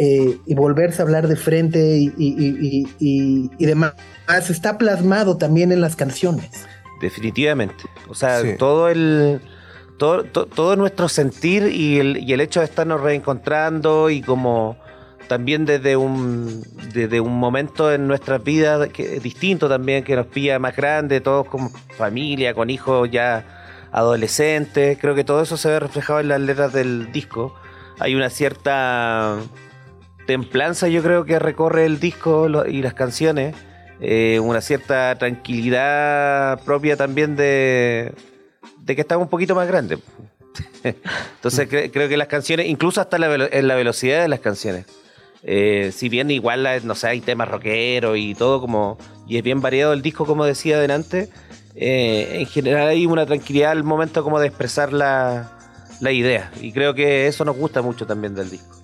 [0.00, 3.94] eh, y volverse a hablar de frente y, y- y- y- y- y demás
[4.48, 6.50] está plasmado también en las canciones.
[7.00, 7.84] Definitivamente.
[8.08, 8.56] O sea, Sí.
[8.58, 9.40] todo el.
[9.98, 14.76] Todo, to- todo nuestro sentir y el, y el hecho de estarnos reencontrando y como
[15.26, 16.62] también desde un,
[16.94, 21.20] desde un momento en nuestras vidas que es distinto también, que nos pilla más grande,
[21.20, 23.44] todos como familia, con hijos ya
[23.90, 24.98] adolescentes.
[25.00, 27.54] Creo que todo eso se ve reflejado en las letras del disco.
[27.98, 29.36] Hay una cierta
[30.26, 33.54] templanza, yo creo, que recorre el disco y las canciones
[34.00, 38.12] eh, una cierta tranquilidad propia también de,
[38.86, 39.98] que estamos un poquito más grandes.
[40.84, 44.86] Entonces cre- creo que las canciones, incluso hasta la, en la velocidad de las canciones,
[45.42, 49.60] eh, si bien igual, no sé, hay temas rockeros y todo como, y es bien
[49.60, 51.28] variado el disco como decía adelante,
[51.74, 55.52] en general hay una tranquilidad al momento como de expresar la
[56.00, 58.76] idea y creo que eso nos gusta mucho también del disco.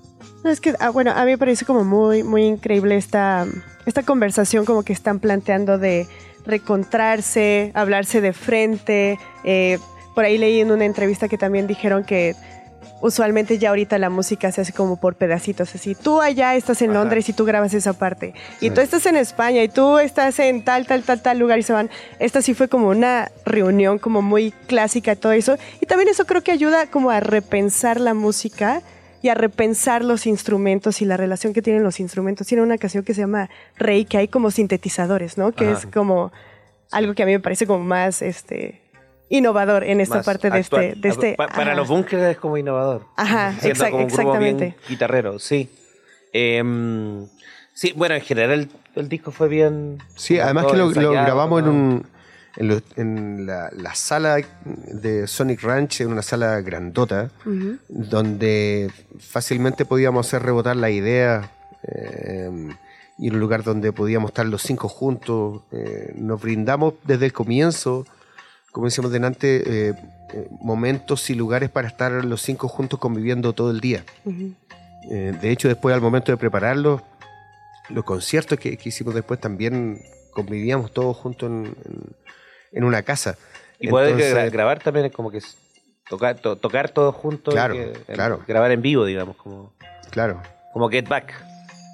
[0.44, 3.46] No, es que, ah, bueno, a mí me parece como muy, muy increíble esta,
[3.86, 6.06] esta conversación como que están planteando de
[6.44, 9.18] recontrarse, hablarse de frente.
[9.42, 9.78] eh,
[10.14, 12.36] por ahí leí en una entrevista que también dijeron que
[13.00, 16.90] usualmente ya ahorita la música se hace como por pedacitos, así tú allá estás en
[16.90, 17.00] Ajá.
[17.00, 20.62] Londres y tú grabas esa parte, y tú estás en España y tú estás en
[20.62, 21.90] tal, tal, tal, tal lugar y se van.
[22.18, 26.42] Esta sí fue como una reunión como muy clásica, todo eso, y también eso creo
[26.42, 28.82] que ayuda como a repensar la música
[29.24, 32.46] y a repensar los instrumentos y la relación que tienen los instrumentos.
[32.46, 35.52] Tiene una canción que se llama Rey, que hay como sintetizadores, ¿no?
[35.52, 35.78] Que Ajá.
[35.78, 36.30] es como
[36.92, 38.82] algo que a mí me parece como más este
[39.30, 40.84] innovador en esta Más parte de actual.
[40.84, 41.34] este, de este.
[41.36, 41.74] Pa- para ajá.
[41.74, 43.06] los bunkers es como innovador.
[43.16, 44.76] Ajá, Siendo exac- como un grupo bien exactamente.
[44.90, 45.70] guitarrero, sí.
[46.34, 47.26] Em,
[47.72, 50.02] sí, bueno, en general el, el disco fue bien.
[50.16, 52.06] Sí, además que lo, grabamos en, un,
[52.56, 57.30] en, lo- en la, la sala de Sonic Ranch, en una sala grandota,
[57.88, 61.50] donde fácilmente podíamos hacer rebotar la idea
[61.82, 62.50] eh,
[63.18, 65.62] y en un lugar donde podíamos estar los cinco juntos.
[65.72, 68.06] eh, nos brindamos desde el comienzo,
[68.72, 69.94] como decíamos delante, eh,
[70.32, 74.04] eh, momentos y lugares para estar los cinco juntos conviviendo todo el día.
[75.10, 77.02] Eh, de hecho, después al momento de prepararlos,
[77.90, 80.00] los conciertos que, que hicimos después también
[80.32, 82.16] convivíamos todos juntos en, en-
[82.74, 83.36] en una casa.
[83.78, 85.56] Y poder Entonces, gra- grabar también es como que es
[86.08, 87.52] tocar, to- tocar todos juntos.
[87.54, 88.42] y Claro, que- claro.
[88.46, 89.72] Grabar en vivo, digamos, como,
[90.10, 90.42] Claro.
[90.72, 91.32] como Get Back.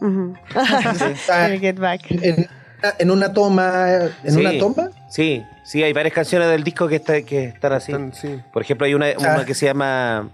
[1.60, 2.02] Get Back.
[2.10, 2.48] En,
[2.98, 3.92] en una toma,
[4.24, 4.40] en Sí.
[4.40, 4.90] una toma.
[5.10, 7.92] Sí, sí, hay varias canciones del disco que, está, que están así.
[7.92, 8.40] Están- sí.
[8.52, 10.28] Por ejemplo, hay una, una que se llama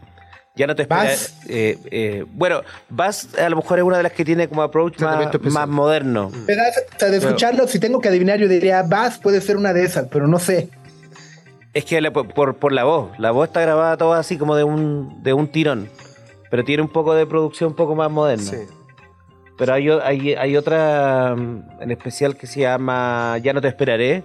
[0.57, 1.05] Ya no te espera.
[1.05, 1.35] Bass.
[1.49, 4.99] eh, eh, bueno, Bass a lo mejor es una de las que tiene como approach
[5.01, 6.31] más, moderno.
[6.47, 6.73] ¿Verdad?
[6.95, 9.85] O sea, de escucharlo, si tengo que adivinar, yo diría, Bass puede ser una de
[9.85, 10.71] esas, pero no sé.
[11.75, 13.11] Es que la- por, por, la voz.
[13.19, 15.91] La voz está grabada toda así como de un, de un tirón.
[16.51, 18.43] Pero tiene un poco de producción un poco más moderna.
[18.45, 18.57] Sí.
[19.59, 24.23] Pero hay, hay, hay otra mm, en especial que se llama Ya no te esperaré.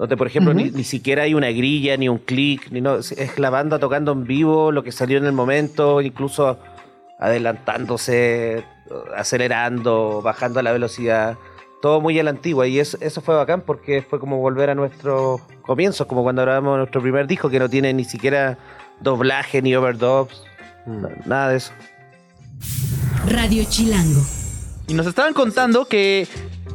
[0.00, 2.96] Donde, por ejemplo, ni, ni siquiera hay una grilla, ni un clic, ni no.
[2.96, 6.58] Es la banda tocando en vivo, lo que salió en el momento, incluso
[7.18, 8.64] adelantándose,
[9.16, 11.36] acelerando, bajando la velocidad.
[11.82, 12.66] Todo muy a la antigua.
[12.66, 16.78] Y eso, eso fue bacán porque fue como volver a nuestros comienzos, como cuando grabamos
[16.78, 18.58] nuestro primer disco que no tiene ni siquiera
[19.00, 20.42] doblaje ni overdubs.
[20.86, 21.72] na- Nada de eso.
[23.28, 24.20] Radio Chilango.
[24.88, 26.26] Y nos estaban contando que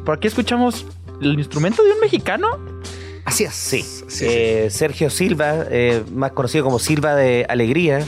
[0.06, 0.86] por aquí escuchamos
[1.22, 2.48] el instrumento de un mexicano.
[3.26, 3.54] Así es.
[3.56, 3.84] Sí.
[4.22, 8.00] Eh, Sergio Silva, eh, más conocido como Silva de Alegría,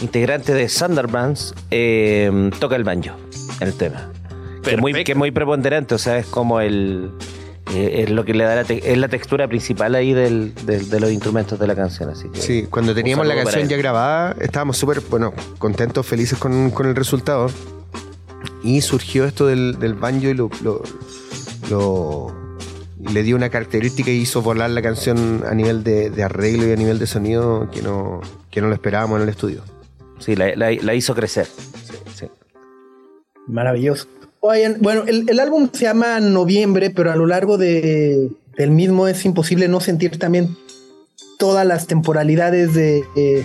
[0.00, 3.14] integrante de Thunderbands, eh, toca el banjo
[3.60, 4.10] en el tema.
[4.62, 5.06] Que es, muy, Perfecto.
[5.06, 7.10] que es muy preponderante, o sea, es como el.
[7.74, 10.88] eh, es lo que le da la, te- es la textura principal ahí del, del-
[10.90, 12.08] de los instrumentos de la canción.
[12.10, 16.70] Así que, Sí, cuando teníamos la canción ya grabada, estábamos súper, bueno, contentos, felices con,
[16.70, 17.48] con el resultado.
[18.62, 20.82] Y surgió esto del, del banjo y lo, lo-
[21.70, 22.43] lo-
[23.12, 26.72] le dio una característica y hizo volar la canción a nivel de, de arreglo y
[26.72, 29.62] a nivel de sonido que no, que no lo esperábamos en el estudio.
[30.18, 31.46] Sí, la, la- la hizo crecer.
[32.14, 32.26] Sí.
[33.46, 34.06] Maravilloso.
[34.40, 39.08] Oigan, bueno, el, el álbum se llama Noviembre, pero a lo largo de, del mismo
[39.08, 40.56] es imposible no sentir también
[41.38, 43.44] todas las temporalidades de, eh,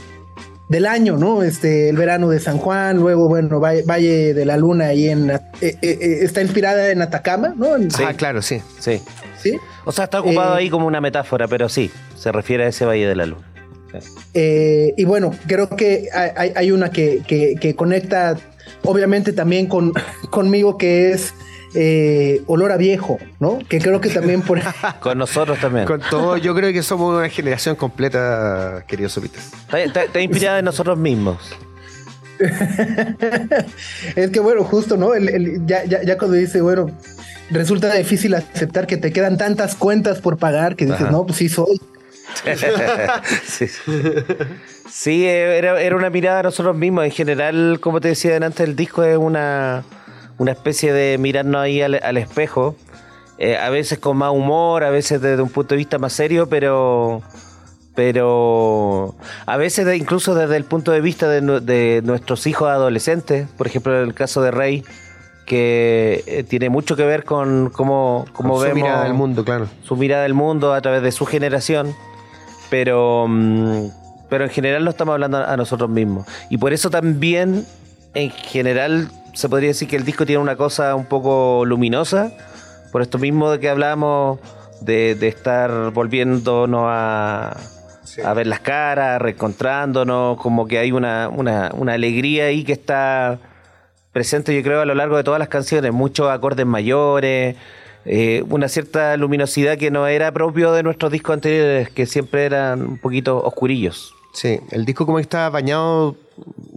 [0.70, 1.42] del año, ¿no?
[1.44, 5.32] Este, el verano de San Juan, luego, bueno, Valle, Valle de la Luna ahí en...
[5.32, 7.76] eh, eh, eh, está inspirada en Atacama, ¿no?
[7.76, 8.04] En- Sí.
[8.06, 8.62] Ah, claro, sí.
[8.80, 9.02] Sí.
[9.42, 9.58] ¿Sí?
[9.86, 12.86] O sea, está ocupado Eh, ahí como una metáfora, pero sí, se refiere a ese
[12.86, 13.40] Valle de la Luz.
[14.34, 18.38] Eh, y bueno, creo que hay, una que, que- que conecta,
[18.84, 19.94] obviamente, también con,
[20.30, 21.34] conmigo, que es
[21.74, 23.60] eh, Olor a Viejo, ¿no?
[23.68, 24.60] Que creo que también por...
[25.00, 25.86] Con nosotros también.
[25.86, 29.52] Con todo, yo creo que somos una generación completa, queridos sopitas.
[29.54, 31.38] Está, está- está inspirada en nosotros mismos.
[34.16, 35.14] es que bueno, justo, ¿no?
[35.14, 36.90] El- el- ya, ya, ya cuando dice, bueno,
[37.52, 41.12] resulta difícil aceptar que te quedan tantas cuentas por pagar que dices, Ajá.
[41.12, 41.80] no, pues sí soy.
[43.48, 43.66] sí,
[44.90, 47.06] Sí, era, era una mirada a nosotros mismos.
[47.06, 49.84] En general, como te decía antes, el disco es una,
[50.38, 52.76] una especie de mirarnos ahí al, al espejo.
[53.38, 56.50] Eh, a veces con más humor, a veces desde un punto de vista más serio,
[56.50, 57.22] pero
[57.96, 63.48] pero a veces de- incluso desde el punto de vista de, de nuestros hijos adolescentes,
[63.58, 64.84] por ejemplo en el caso de Rey,
[65.50, 69.44] que eh, tiene mucho que ver con cómo, cómo Con su vemos mirada del mundo,
[69.44, 69.68] claro.
[69.82, 71.96] su mirada del mundo a través de su generación,
[72.70, 73.88] pero, mm,
[74.30, 76.28] pero en general no estamos hablando a nosotros mismos.
[76.52, 77.66] Y por eso también,
[78.14, 82.32] en general, se podría decir que el disco tiene una cosa un poco luminosa,
[82.92, 84.40] por esto mismo de que hablamos
[84.82, 87.58] de, de estar volviéndonos a,
[88.24, 93.40] a ver las caras, reencontrándonos, como que hay una, una, una alegría ahí que está
[94.12, 97.56] presente yo creo a lo largo de todas las canciones, muchos acordes mayores,
[98.06, 102.82] eh, una cierta luminosidad que no era propio de nuestros discos anteriores, que siempre eran
[102.82, 104.14] un poquito oscurillos.
[104.34, 106.16] Sí, el disco como que está bañado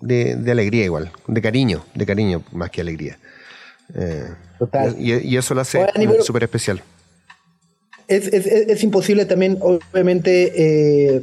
[0.00, 3.18] de, de alegría igual, de cariño, de cariño más que alegría.
[3.94, 4.24] Eh,
[4.58, 4.94] Total.
[4.98, 5.84] Y, y eso lo hace
[6.22, 6.82] súper especial.
[8.08, 10.52] Es, es- es- es imposible también, obviamente,
[11.16, 11.22] eh,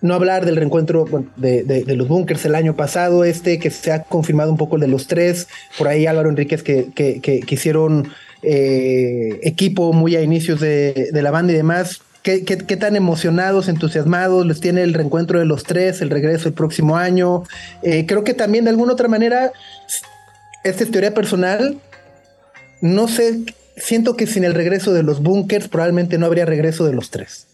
[0.00, 4.50] no hablar del reencuentro de los bunkers el año pasado, este que se ha confirmado
[4.50, 8.08] un poco el de los tres, por ahí Álvaro Enríquez que, que, que- que hicieron
[8.42, 12.00] eh, equipo muy a inicios de, de la banda y demás.
[12.22, 16.46] ¿Qué, qué, qué tan emocionados, entusiasmados les tiene el reencuentro de los tres, el regreso
[16.48, 17.44] el próximo año?
[17.82, 19.52] Eh, creo que también de alguna otra manera,
[20.64, 21.78] esta es teoría personal,
[22.80, 23.40] no sé,
[23.76, 27.46] siento que sin el regreso de los bunkers probablemente no habría regreso de los tres.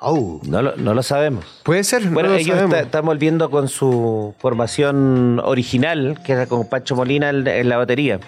[0.00, 1.44] No lo, no lo sabemos.
[1.64, 6.46] Puede ser, no Bueno, lo ellos está- están volviendo con su formación original, que era
[6.46, 8.20] con Pancho Molina en, en la batería.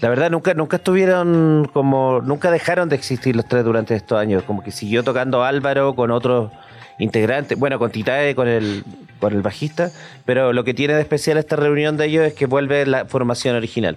[0.00, 4.42] La verdad, nunca, nunca estuvieron como, nunca dejaron de existir los tres durante estos años.
[4.44, 6.52] Como que siguió tocando Álvaro con otros
[6.98, 8.84] integrantes, bueno, con Titae, con el,
[9.20, 9.90] con el bajista,
[10.24, 13.56] pero lo que tiene de especial esta reunión de ellos es que vuelve la formación
[13.56, 13.96] original.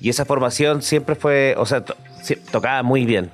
[0.00, 1.96] Y esa formación siempre fue, o sea, to-
[2.50, 3.30] tocaba muy bien.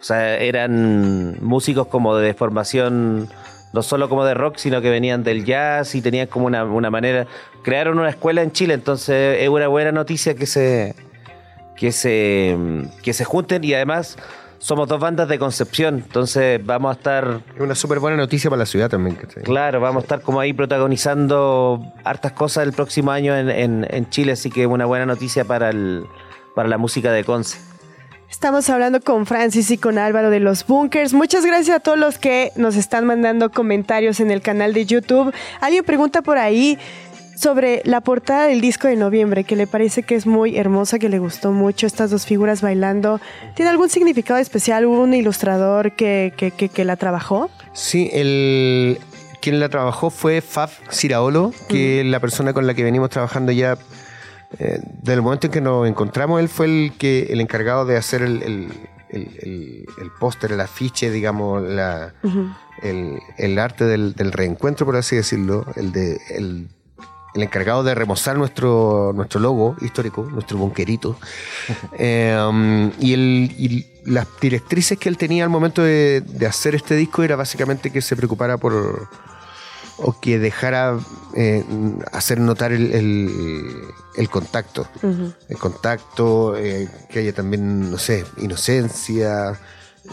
[0.00, 3.28] O sea, eran músicos como de formación,
[3.72, 6.90] no solo como de rock, sino que venían del jazz y tenían como una, una
[6.90, 7.26] manera.
[7.62, 10.94] Crearon una escuela en Chile, entonces es una buena noticia que se
[11.76, 12.56] que se,
[13.02, 14.16] que se junten y además
[14.58, 17.40] somos dos bandas de Concepción, entonces vamos a estar...
[17.54, 19.16] Es una súper buena noticia para la ciudad también.
[19.16, 19.42] ¿cachai?
[19.42, 24.08] Claro, vamos a estar como ahí protagonizando hartas cosas el próximo año en, en- en
[24.08, 26.04] Chile, así que una buena noticia para, el,
[26.54, 27.58] para la música de Conce.
[28.30, 31.12] Estamos hablando con Francis y con Álvaro de los Bunkers.
[31.14, 35.32] Muchas gracias a todos los que nos están mandando comentarios en el canal de YouTube.
[35.60, 36.78] Alguien pregunta por ahí
[37.36, 41.08] sobre la portada del disco de noviembre, que le parece que es muy hermosa, que
[41.08, 43.20] le gustó mucho estas dos figuras bailando.
[43.54, 44.86] ¿Tiene algún significado especial?
[44.86, 47.48] ¿Hubo un ilustrador que, que, que- que la trabajó?
[47.74, 48.98] Sí, el,
[49.40, 53.52] quien la trabajó fue Fab Ciraolo, que es la persona con la que venimos trabajando
[53.52, 53.76] ya
[54.58, 56.40] eh, desde el momento en que nos encontramos.
[56.40, 58.72] Él fue el que el encargado de hacer el, el-
[59.10, 59.86] el-
[60.18, 62.12] póster, el afiche, digamos, la,
[62.82, 66.68] el, el arte del, del reencuentro, por así decirlo, el de el,
[67.34, 71.16] el encargado de remozar nuestro, nuestro logo histórico, nuestro bunkerito.
[71.98, 76.74] Eh, um, y, el, y las directrices que él tenía al momento de, de hacer
[76.74, 79.08] este disco era básicamente que se preocupara por
[79.98, 80.98] o que dejara
[81.34, 81.64] eh,
[82.12, 83.70] hacer notar el, el-
[84.16, 84.86] el contacto.
[85.48, 89.50] El contacto, eh, que haya también, no sé, inocencia.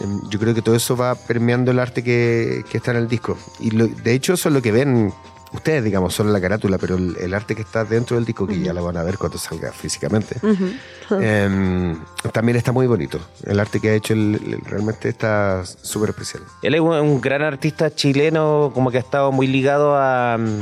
[0.00, 3.08] Em, Yo creo que todo eso va permeando el arte que, que está en el
[3.08, 3.36] disco.
[3.60, 5.12] Y lo- de hecho eso es lo que ven
[5.54, 8.60] ustedes, digamos, solo la carátula, pero el, el arte que está dentro del disco, que
[8.60, 10.36] ya lo van a ver cuando salga físicamente,
[11.20, 11.96] em,
[12.32, 13.18] también está muy bonito.
[13.44, 16.42] El arte que ha hecho el- el- realmente está súper especial.
[16.62, 20.36] Él es un, un gran artista chileno, como que ha estado muy ligado a...
[20.38, 20.60] mm,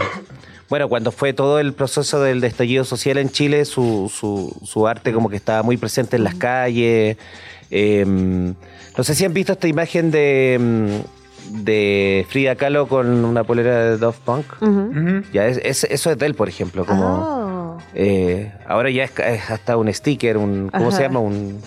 [0.68, 5.12] Bueno, cuando fue todo el proceso del estallido social en Chile, su, su, su arte
[5.12, 7.16] como que estaba muy presente en las calles.
[7.70, 13.44] Eh, no sé si han visto esta imagen de, mm, de Frida Kahlo con una
[13.44, 14.44] polera de Daft Punk.
[15.32, 16.84] Ya es, es- eso es de él, por ejemplo.
[16.84, 17.84] Como, Ah.
[17.94, 20.96] eh, ahora ya es, hasta un sticker, un ¿cómo Ajá.
[20.96, 21.20] se llama?
[21.20, 21.60] Un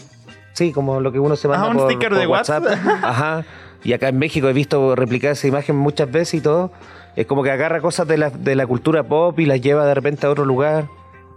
[0.53, 2.63] sí, como lo que uno se manda Ah, un por, sticker por de WhatsApp.
[3.03, 3.43] Ajá.
[3.83, 6.71] Y acá en México he visto replicar esa imagen muchas veces y todo.
[7.15, 9.93] Es como que agarra cosas de la, de la cultura pop y las lleva de
[9.93, 10.87] repente a otro lugar.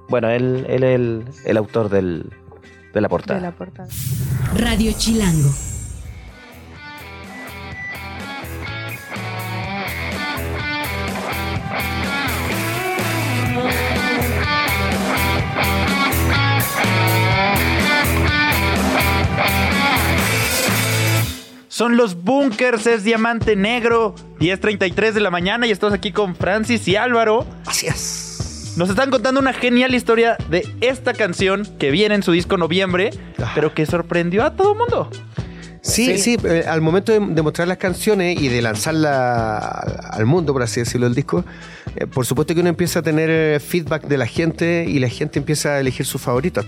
[0.09, 2.31] Bueno, él, él es el, el autor del,
[2.95, 3.39] de la portada.
[3.39, 3.89] De la portada.
[4.57, 5.51] Radio Chilango.
[21.79, 26.89] Son los bunkers, es Diamante Negro, 10.33 de la mañana y estamos aquí con Francis
[26.89, 27.47] y Álvaro.
[27.63, 28.75] Gracias.
[28.77, 33.11] Nos están contando una genial historia de esta canción que viene en su disco Noviembre,
[33.41, 33.53] Ah.
[33.55, 35.09] pero que sorprendió a todo el mundo.
[35.89, 39.59] Sí, sí, eh, al momento de, de mostrar las canciones y de lanzarla
[40.11, 41.45] al mundo, por así decirlo, el disco,
[41.97, 45.09] eh, por supuesto que uno empieza a tener eh, feedback de la gente y la
[45.09, 46.67] gente empieza a elegir sus favoritas.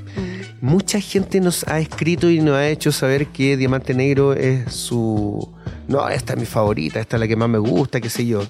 [0.61, 5.49] Mucha gente nos ha escrito y nos ha hecho saber que Diamante Negro es su...
[5.87, 8.43] No, esta es mi favorita, esta es la que más me gusta, qué sé yo.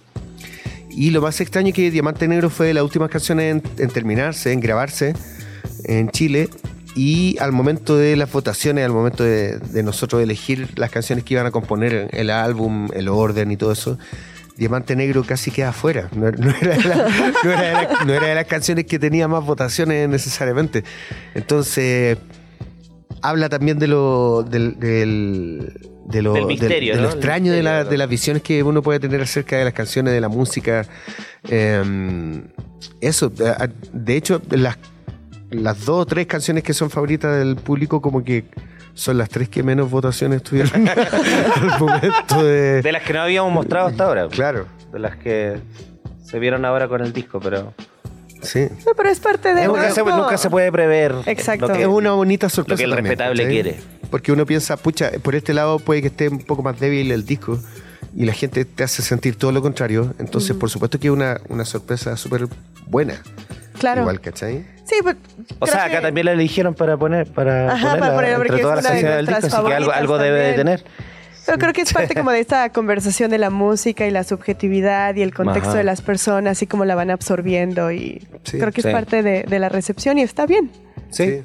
[0.91, 3.91] Y lo más extraño es que Diamante Negro fue de las últimas canciones en, en
[3.91, 5.15] terminarse, en grabarse
[5.85, 6.49] en Chile.
[6.97, 11.35] Y al momento de las votaciones, al momento de, de nosotros elegir las canciones que
[11.35, 13.97] iban a componer el álbum, el orden y todo eso,
[14.57, 16.09] Diamante Negro casi queda afuera.
[16.15, 17.09] No, era- no era de la-
[17.45, 20.85] no era de la- no era de las canciones que tenía más votaciones necesariamente.
[21.35, 22.19] Entonces,
[23.23, 25.73] habla también de lo, del, del-
[26.07, 27.91] de lo, Del misterio, de lo extraño de, la- misterio.
[27.93, 30.85] de las visiones que uno puede tener acerca de las canciones, de la música.
[31.49, 32.43] Eh,
[33.01, 33.31] eso,
[33.93, 34.77] de hecho, las,
[35.51, 38.45] las dos o tres canciones que son favoritas del público, como que
[38.95, 42.83] son las tres que menos votaciones tuvieron al momento de.
[42.83, 44.29] De las que no habíamos mostrado hasta ahora.
[44.29, 45.59] Claro, De las que
[46.25, 47.75] se vieron ahora con el disco, pero
[48.43, 48.69] sí.
[48.87, 49.67] No, pero es parte de...
[49.67, 51.69] nunca se, nunca se puede prever Exacto.
[51.69, 52.87] lo que, Es una bonita sorpresa.
[52.87, 53.81] lo que el también, respetable quiere.
[54.11, 57.25] Porque uno piensa, pucha, por este lado puede que esté un poco más débil el
[57.25, 57.59] disco
[58.15, 60.15] y la gente te hace sentir todo lo contrario.
[60.19, 62.49] Entonces, por supuesto que es una, una sorpresa súper
[62.87, 63.23] buena.
[63.81, 64.03] Claro.
[64.03, 64.65] Igual, ¿cachai?
[64.85, 65.17] Sí, pues,
[65.59, 68.49] O sea, acá que- también la eligieron para poner para Ajá, ponerla para ponerla, porque
[68.53, 70.85] entre es todas las canciones del disco, así que algo, algo debe de tener.
[71.47, 75.15] Pero creo que es parte como de esta conversación de la música y la subjetividad
[75.17, 75.79] y el contexto Ajá.
[75.79, 78.59] de las personas y cómo la van absorbiendo y Sí.
[78.59, 78.93] creo que es Sí.
[78.93, 80.71] parte de, de la recepción y está bien.
[81.11, 81.43] Sí.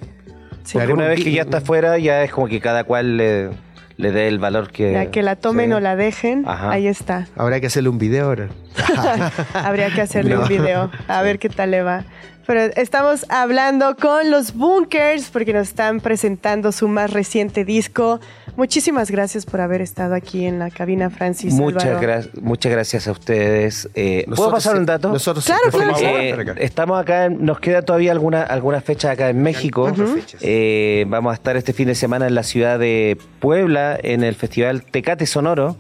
[0.63, 0.77] Sí.
[0.77, 3.49] Porque una vez que ya está afuera, ya es como que cada cual le,
[3.97, 4.91] le dé el valor que...
[4.91, 5.73] Ya que la tomen sí.
[5.73, 6.71] o la dejen, Ajá.
[6.71, 7.27] ahí está.
[7.38, 8.49] Habrá que hacerle un video ahora.
[9.53, 10.41] Habría que hacerle No.
[10.43, 12.03] un video, a ver qué tal le va.
[12.47, 18.19] Pero estamos hablando con los Bunkers porque nos están presentando su más reciente disco.
[18.55, 21.55] Muchísimas gracias por haber estado aquí en la cabina, Francis.
[21.55, 23.89] Muchas, gra- muchas gracias a ustedes.
[23.95, 25.09] Eh, ¿Puedo pasar sí- un dato?
[25.11, 26.59] Nosotros Claro, siempre claro.
[26.59, 29.82] Eh, estamos acá, en- nos queda todavía alguna, alguna fecha acá en México.
[29.82, 30.39] Cuatro fechas.
[30.43, 34.36] Eh, vamos a estar este fin de semana en la ciudad de Puebla, en el
[34.36, 35.78] Festival Tecate Sonoro.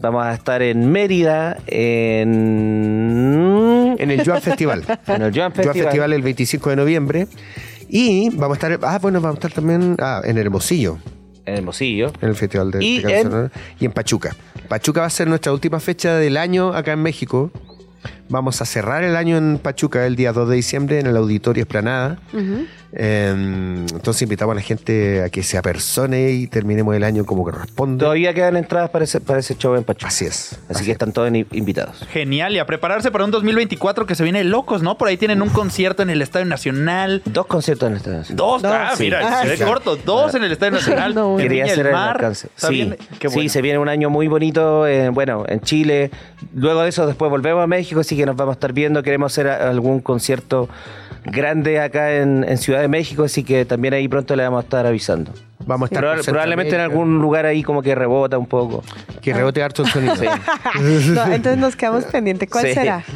[0.00, 1.58] Vamos a estar en Mérida,
[3.00, 4.82] en, En el Joan Festival.
[5.06, 5.84] en el Joan Joan Festival.
[5.84, 7.26] Festival el 25 de noviembre.
[7.88, 10.98] Y vamos a estar, ah, bueno, vamos a estar también ah, en Hermosillo,
[11.44, 12.12] En Hermosillo.
[12.20, 14.34] en el Festival de Y de en- y en Pachuca.
[14.68, 17.50] Pachuca va a ser nuestra última fecha del año acá en México.
[18.30, 21.62] Vamos a cerrar el año en Pachuca el día 2 de diciembre en el Auditorio
[21.62, 22.18] Esplanada.
[22.92, 23.28] Eh,
[23.92, 28.02] entonces invitamos a la gente a que se apersone y terminemos el año como corresponde.
[28.02, 30.08] Todavía quedan entradas para ese, para ese show en Pachuca.
[30.08, 30.58] Así es.
[30.68, 32.04] Así que están todos in- invitados.
[32.12, 34.96] Genial, y a prepararse para un 2024 que se viene locos, ¿no?
[34.98, 37.22] Por ahí tienen un concierto en el Estadio Nacional.
[37.26, 38.36] Dos conciertos en esta nación.
[38.36, 39.04] Dos, ah, sí.
[39.04, 39.64] mira, Ah, quedé sí.
[39.64, 39.96] corto.
[39.96, 41.14] Dos en el Estadio Nacional.
[41.14, 42.16] No, en Quería hacer el Mar.
[42.16, 42.48] alcance.
[42.56, 43.50] Sí, qué sí, bueno.
[43.50, 46.10] se viene un año muy bonito, eh, bueno, en Chile.
[46.54, 49.02] Luego de eso, después volvemos a México, así que nos vamos a estar viendo.
[49.02, 50.68] Queremos hacer algún concierto
[51.24, 54.64] grande acá en, en Ciudad de México, así que también ahí pronto le vamos a
[54.64, 55.32] estar avisando.
[55.66, 58.82] Vamos a estar Proba- por probablemente en algún lugar ahí como que rebota un poco.
[59.20, 60.14] Que rebote harto el sonido.
[61.14, 62.48] No, entonces nos quedamos pendientes.
[62.50, 62.74] ¿Cuál Sí.
[62.74, 63.04] será?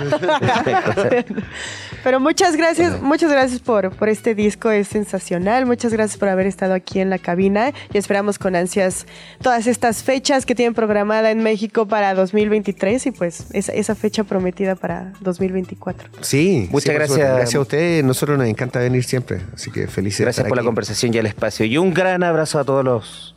[2.05, 5.65] Pero muchas gracias, muchas gracias por, por este disco, es sensacional.
[5.65, 9.07] Muchas gracias por haber estado aquí en la cabina y esperamos con ansias
[9.41, 14.25] todas estas fechas que tienen programada en México para 2023 y pues esa, esa fecha
[14.25, 16.09] prometida para 2024.
[16.21, 17.19] Sí, Muchas sí, gracias.
[17.19, 18.05] Gracias a ustedes.
[18.05, 19.41] Nosotros nos encanta venir siempre.
[19.55, 20.19] Así que felices.
[20.19, 20.67] de Gracias estar por la aquí.
[20.67, 21.65] conversación y el espacio.
[21.65, 23.35] Y un gran abrazo a todos los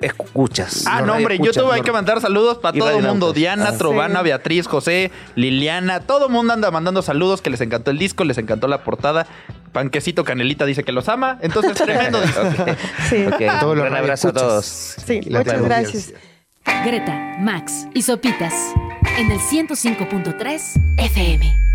[0.00, 0.84] escuchas.
[0.86, 3.32] Ah, no, hombre, YouTube hay que mandar saludos para todo el mundo.
[3.32, 3.76] Diana, Ah.
[3.76, 4.24] Trovana, Sí.
[4.24, 8.38] Beatriz, José, Liliana, todo el mundo anda mandando saludos, que les encantó el disco, les
[8.38, 9.26] encantó la portada.
[9.72, 12.42] Panquecito Canelita dice que los ama, entonces tremendo disco.
[13.10, 13.16] Sí,
[13.66, 14.64] un abrazo a todos.
[14.66, 16.12] sí, muchas gracias.
[16.84, 18.54] Greta, Max y Sopitas
[19.16, 21.67] en el 105.3 FM.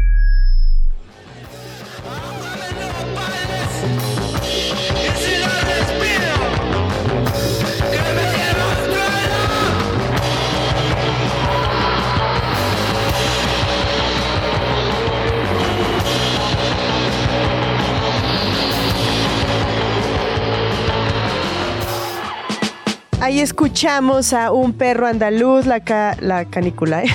[23.24, 27.04] Ahí escuchamos a un perro andaluz, la, ca- la canícula.
[27.04, 27.08] ¿eh?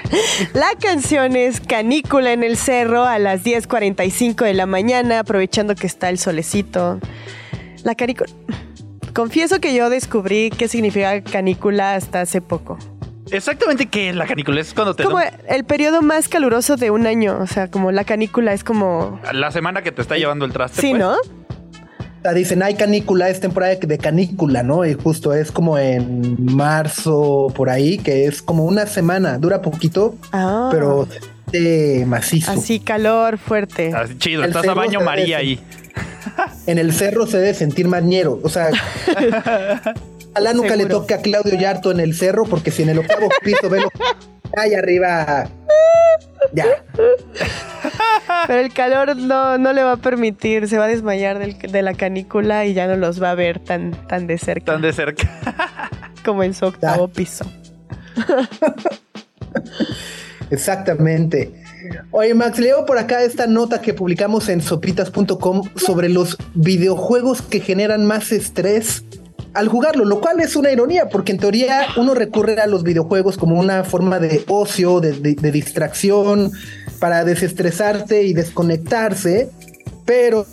[0.54, 5.88] la canción es Canícula en el cerro a las 10.45 de la mañana, aprovechando que
[5.88, 7.00] está el solecito.
[7.82, 8.30] La canícula.
[9.12, 12.78] Confieso que yo descubrí qué significa canícula hasta hace poco.
[13.32, 17.08] Exactamente qué es la canícula, es cuando te Como el periodo más caluroso de un
[17.08, 17.38] año.
[17.40, 19.18] O sea, como la canícula es como.
[19.32, 20.80] la semana que te está llevando el traste.
[20.80, 21.00] Sí, pues.
[21.00, 21.16] ¿no?
[22.26, 24.84] Sea, dicen, hay canícula, es temporada de canícula, ¿no?
[24.84, 30.16] Y justo es como en marzo, por ahí, que es como una semana, dura poquito,
[30.32, 30.68] Ah.
[30.72, 31.06] pero
[31.52, 32.50] eh, macizo.
[32.50, 33.92] Así, calor fuerte.
[33.94, 35.60] Así, chido, El estás a baño María ahí.
[36.66, 38.70] En el cerro se debe sentir mañero, o sea...
[40.32, 43.28] Ojalá nunca le toque a Claudio Yarto en el cerro, porque si en el octavo
[43.42, 43.90] piso ve lo
[44.56, 45.48] ahí arriba...
[46.52, 46.66] Ya.
[48.46, 51.82] Pero el calor no, no le va a permitir, se va a desmayar del- de
[51.82, 54.92] la canícula y ya no los va a ver tan, tan de cerca Tan de
[54.92, 55.28] cerca.
[56.24, 57.44] como en su octavo piso.
[60.50, 61.52] Exactamente.
[62.10, 67.60] Oye, Max, leo por acá esta nota que publicamos en sopitas.com sobre los videojuegos que
[67.60, 69.04] generan más estrés
[69.56, 73.38] al jugarlo, lo cual es una ironía, porque en teoría uno recurre a los videojuegos
[73.38, 75.12] como una forma de ocio, de,
[75.50, 76.52] distracción,
[76.98, 79.50] para desestresarse y desconectarse,
[80.04, 80.46] pero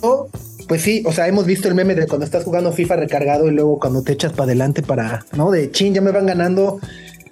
[0.68, 3.50] pues sí, o sea, hemos visto el meme de cuando estás jugando FIFA recargado y
[3.50, 5.50] luego cuando te echas para adelante para, ¿no?
[5.50, 6.80] De chin, ya me van ganando,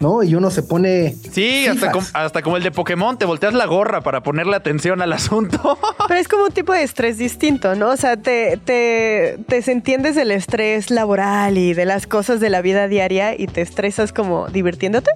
[0.03, 0.23] ¿no?
[0.23, 1.15] Y uno se pone...
[1.33, 5.01] Sí, hasta, com- hasta como el de Pokémon, te volteas la gorra para ponerle atención
[5.01, 5.79] al asunto.
[6.09, 7.89] Pero es como un tipo de estrés distinto, ¿no?
[7.91, 12.61] O sea, te, te, te entiendes del estrés laboral y de las cosas de la
[12.61, 15.11] vida diaria y te estresas como divirtiéndote.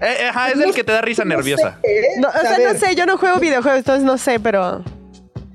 [0.00, 1.78] Eh, ajá, es el que te da risa nerviosa.
[1.84, 2.02] ¿eh?
[2.18, 4.82] No, o sea, no sé, yo no juego videojuegos, entonces no sé, pero...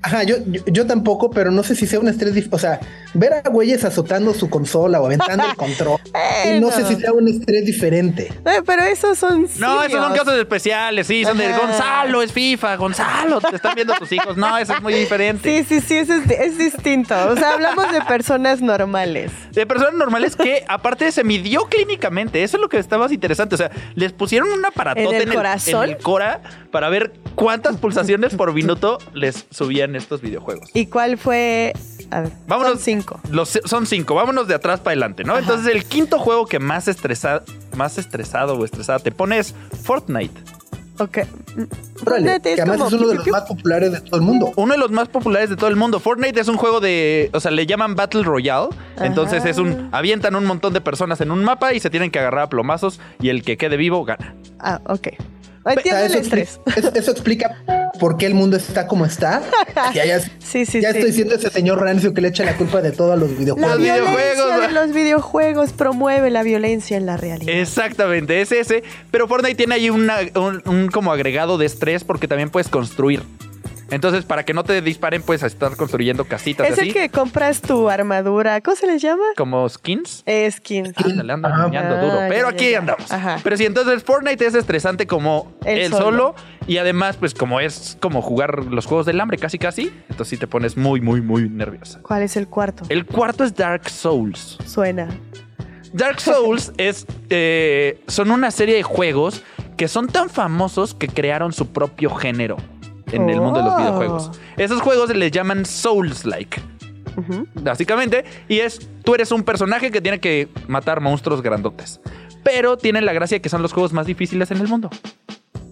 [0.02, 2.48] Ajá, yo, yo, yo tampoco, pero no sé si sea un estrés.
[2.50, 2.80] O sea,
[3.14, 6.00] ver a güeyes azotando su consola o aventando el control.
[6.46, 8.32] y no sé si sea un estrés diferente.
[8.44, 9.48] Eh, pero esos son.
[9.58, 11.52] No, esos son casos especiales, sí, son de.
[11.52, 14.36] Gonzalo, es FIFA, Gonzalo, te están viendo tus hijos.
[14.36, 15.64] No, eso es muy diferente.
[15.64, 17.14] Sí, sí, sí, eso es, es distinto.
[17.28, 19.32] O sea, hablamos de personas normales.
[19.52, 22.42] De personas normales que, aparte, se midió clínicamente.
[22.42, 23.54] Eso es lo que estaba más interesante.
[23.54, 25.84] O sea, les pusieron un aparatote ¿En el corazón?
[25.84, 26.40] en el Cora
[26.70, 30.70] para ver cuántas pulsaciones por minuto les subían estos videojuegos.
[30.74, 31.72] ¿Y cuál fue?
[32.10, 32.72] A ver, Vámonos.
[32.72, 33.20] son cinco.
[33.30, 34.14] Los, son cinco.
[34.14, 35.36] Vámonos de atrás para adelante, ¿no?
[35.38, 37.42] Entonces, el quinto juego que más, estresa,
[37.76, 40.40] más estresado o estresada te pone es Fortnite.
[41.00, 41.18] Ok.
[41.18, 44.22] Órale, Fortnite que además como es uno de piu, los más populares de todo el
[44.22, 44.52] mundo.
[44.56, 46.00] Uno de los más populares de todo el mundo.
[46.00, 47.30] Fortnite es un juego de.
[47.32, 48.68] O sea, le llaman Battle Royale.
[49.00, 49.88] Entonces es un.
[49.92, 53.00] Avientan un montón de personas en un mapa y se tienen que agarrar a plomazos.
[53.20, 54.34] Y el que quede vivo gana.
[54.58, 55.08] Ah, ok.
[55.76, 56.60] Entiendo el eso, estrés.
[56.76, 57.62] eso- eso explica
[58.00, 59.42] por qué el mundo está como está.
[59.94, 60.98] Ya, ya- Sí, sí, ya sí.
[60.98, 63.36] estoy siendo ese señor rancio que le echa la culpa de todo a los La
[63.36, 63.70] videojuegos.
[63.70, 64.60] Los violencia videojuegos.
[64.66, 67.54] de los videojuegos promueve la violencia en la realidad.
[67.54, 68.82] Exactamente, es ese.
[69.10, 73.22] Pero Fortnite tiene ahí una- un, un como agregado de estrés porque también puedes construir.
[73.90, 76.88] Entonces, para que no te disparen, puedes estar construyendo casitas es así.
[76.88, 78.60] el que compras tu armadura.
[78.60, 79.22] ¿Cómo se les llama?
[79.36, 80.22] Como skins.
[80.26, 80.92] Eh, Skins.
[80.96, 81.68] Ándale, ando Ah,
[82.00, 82.18] duro.
[82.28, 82.78] Pero ya, aquí ya.
[82.80, 83.10] andamos.
[83.10, 83.38] Ajá.
[83.42, 86.04] Pero sí, entonces Fortnite es estresante como El el solo.
[86.04, 86.34] solo.
[86.66, 89.90] Y además, pues como es como jugar los juegos del hambre casi casi.
[90.10, 92.00] Entonces sí te pones muy, muy, muy nerviosa.
[92.02, 92.84] ¿Cuál es el cuarto?
[92.90, 94.58] El cuarto es Dark Souls.
[94.66, 95.08] Suena.
[95.94, 99.42] Dark Souls es, eh, son una serie de juegos
[99.78, 102.58] que son tan famosos que crearon su propio género
[103.12, 103.78] en el mundo de los Oh.
[103.78, 104.30] videojuegos.
[104.56, 106.60] Esos juegos les llaman Souls-like.
[107.54, 112.00] Básicamente, y es, tú eres un personaje que tiene que matar monstruos grandotes.
[112.44, 114.88] Pero tienen la gracia que son los juegos más difíciles en el mundo.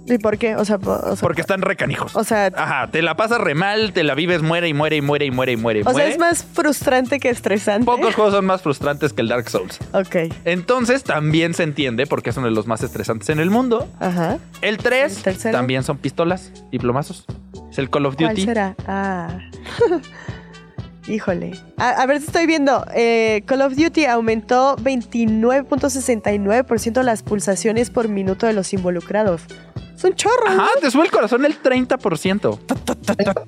[0.09, 0.55] ¿Y por qué?
[0.57, 2.15] O sea, po- o sea, Porque están recanijos.
[2.15, 5.01] o sea, Ajá, te la pasas re mal, te la vives, muere y muere y
[5.03, 6.11] muere y muere y muere y o sea, muere.
[6.11, 7.85] es más frustrante que estresante.
[7.87, 9.79] Pocos juegos son más frustrantes que el Dark Souls.
[9.93, 10.33] Ok.
[10.45, 13.89] Entonces también se entiende porque es uno de los más estresantes en el mundo.
[14.01, 14.39] Ajá.
[14.63, 15.57] El 3 ¿El tercero?
[15.59, 17.25] también son pistolas y plomazos.
[17.71, 18.45] Es el Call of ¿Cuál Duty.
[18.45, 18.75] será?
[18.87, 19.29] Ah.
[21.09, 21.53] Híjole.
[21.77, 22.85] A, a ver si estoy viendo.
[22.95, 29.43] Eh, Call of Duty aumentó 29.69% las pulsaciones por minuto de los involucrados.
[29.97, 30.47] Es un chorro.
[30.49, 30.81] Ajá, ¿no?
[30.81, 32.59] te sube el corazón el 30%.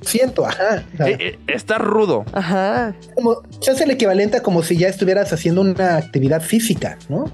[0.03, 0.85] Siento, ajá.
[0.95, 2.25] O sea, Eh, eh, está rudo.
[2.33, 2.95] Ajá.
[3.15, 7.31] como, se hace el equivalente a como si ya estuvieras haciendo una actividad física, ¿no?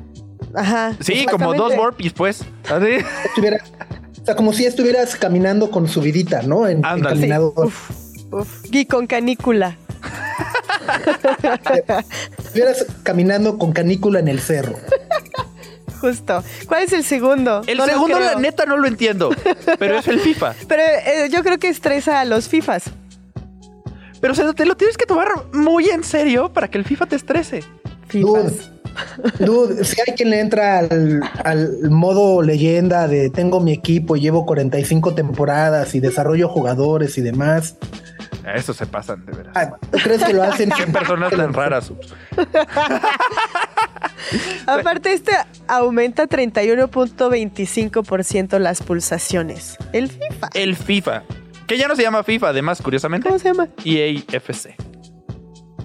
[0.54, 0.94] Ajá.
[1.00, 2.44] Sí, como dos burpees, pues.
[2.70, 3.04] Así.
[4.20, 6.66] O sea, como si estuvieras caminando con subidita, ¿no?
[6.66, 7.16] En, en Ándale.
[7.16, 7.52] caminador.
[7.56, 7.90] Uf,
[8.32, 8.64] uf.
[8.72, 9.76] Y con canícula.
[12.39, 14.78] Estuvieras caminando con canícula en el cerro.
[16.01, 16.45] Justo.
[16.66, 17.62] ¿Cuál es el segundo?
[17.66, 19.30] El No segundo, la neta, no lo entiendo.
[19.78, 20.55] Pero es el FIFA.
[20.68, 22.85] Pero eh, yo creo que estresa a los FIFAs.
[24.20, 27.07] Pero o sea, te lo tienes que tomar muy en serio para que el FIFA
[27.07, 27.64] te estrese.
[28.09, 28.57] FIFAs.
[28.57, 28.73] Dude,
[29.82, 35.14] si hay quien le entra al, al modo leyenda de tengo mi equipo, llevo 45
[35.14, 37.76] temporadas y desarrollo jugadores y demás.
[38.45, 39.57] A Eso se pasan, de veras.
[39.57, 40.68] Ah, ¿Tú crees que lo hacen?
[40.70, 41.90] Qué personas tan raras.
[44.66, 45.32] Aparte, este
[45.66, 49.76] aumenta 31.25% las pulsaciones.
[49.92, 50.51] El FIFA.
[50.55, 51.22] El FIFA.
[51.66, 53.26] Que ya no se llama FIFA, además, curiosamente.
[53.26, 53.68] ¿Cómo se llama?
[53.84, 54.76] EA FC.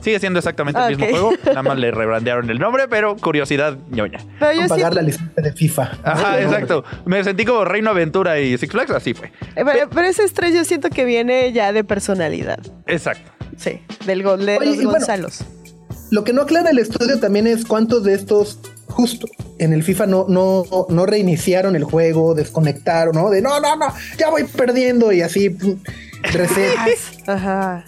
[0.02, 3.78] Sigue siendo exactamente Ah, el mismo juego, nada más le rebrandearon el nombre, pero curiosidad
[3.90, 4.20] ñoña.
[4.40, 4.74] Pero yo Con sí.
[4.76, 5.92] pagar la licencia de FIFA.
[6.04, 6.84] Ajá, exacto.
[7.06, 9.28] Me sentí como Reino Aventura y Six Flags, así fue.
[9.56, 12.60] eh, Pero, pero ese estrés yo siento que viene ya de personalidad.
[12.88, 13.30] Exacto.
[13.58, 15.28] Sí, del go- de Oye, los bueno.
[16.12, 19.28] Lo que no aclara el estudio también es cuántos de estos justo
[19.60, 23.30] en el FIFA no, no, no reiniciaron el juego, desconectaron, ¿no?
[23.30, 25.56] De no, no, no, ya voy perdiendo y así
[26.34, 26.76] reset.
[27.28, 27.84] Ajá.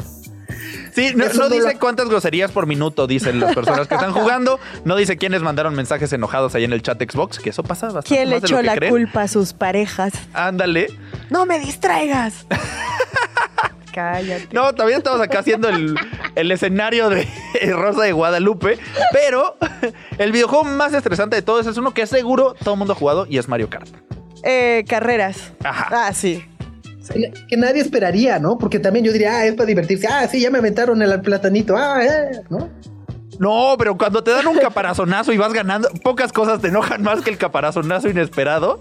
[0.93, 4.59] Sí, no, dice cuántas groserías por minuto dicen las personas que están jugando.
[4.85, 8.09] No dice quiénes mandaron mensajes enojados ahí en el chat Xbox, que eso pasa bastante.
[8.09, 8.91] ¿Quién le más echó la creen.
[8.91, 10.13] culpa a sus parejas?
[10.33, 10.87] Ándale.
[11.29, 12.45] ¡No me distraigas!
[13.93, 14.47] Cállate.
[14.53, 15.95] No, también estamos acá haciendo el,
[16.35, 17.27] el escenario de
[17.73, 18.77] Rosa de Guadalupe.
[19.11, 19.57] Pero
[20.17, 23.25] el videojuego más estresante de todos es uno que seguro todo el mundo ha jugado
[23.29, 23.89] y es Mario Kart.
[24.43, 25.51] Eh, carreras.
[25.63, 26.07] Ajá.
[26.07, 26.45] Ah, sí.
[27.47, 28.57] Que nadie esperaría, ¿no?
[28.57, 30.07] Porque también yo diría, ah, es para divertirse.
[30.07, 31.75] Ah, sí, ya me aventaron el platanito.
[31.75, 32.69] Ah, eh, ¿no?
[33.39, 37.21] No, pero cuando te dan un caparazonazo y vas ganando, pocas cosas te enojan más
[37.21, 38.79] que el caparazonazo inesperado.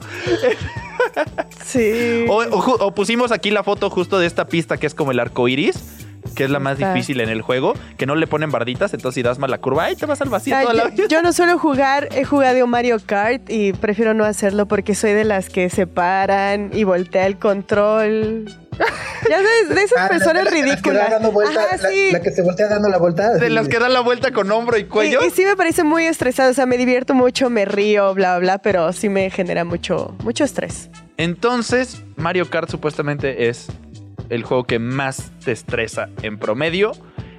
[1.64, 2.26] Sí.
[2.28, 5.48] O, o pusimos aquí la foto justo de esta pista que es como el arco
[5.48, 5.78] iris,
[6.34, 6.92] que es la más Está.
[6.92, 9.84] difícil en el juego, que no le ponen barditas, entonces si das mal la curva,
[9.84, 11.06] ¡ay, te vas al vacío Ay, toda la yo, vida!
[11.08, 15.24] yo no suelo jugar, he jugado Mario Kart y prefiero no hacerlo porque soy de
[15.24, 18.44] las que se paran y voltea el control.
[19.28, 21.32] Ya sabes, de esas Ah, personas la- la- que ridículas.
[21.32, 22.08] vuelta, Ajá, la, sí.
[22.12, 23.34] la que se voltea dando la vuelta.
[23.34, 23.52] De sí.
[23.52, 25.20] las que dan la vuelta con hombro y cuello.
[25.22, 28.38] Y, y sí me parece muy estresado, o sea, me divierto mucho, me río, bla,
[28.38, 30.88] bla, pero sí me genera mucho, mucho estrés.
[31.18, 33.66] Entonces, Mario Kart supuestamente es
[34.30, 36.92] el juego que más te estresa en promedio.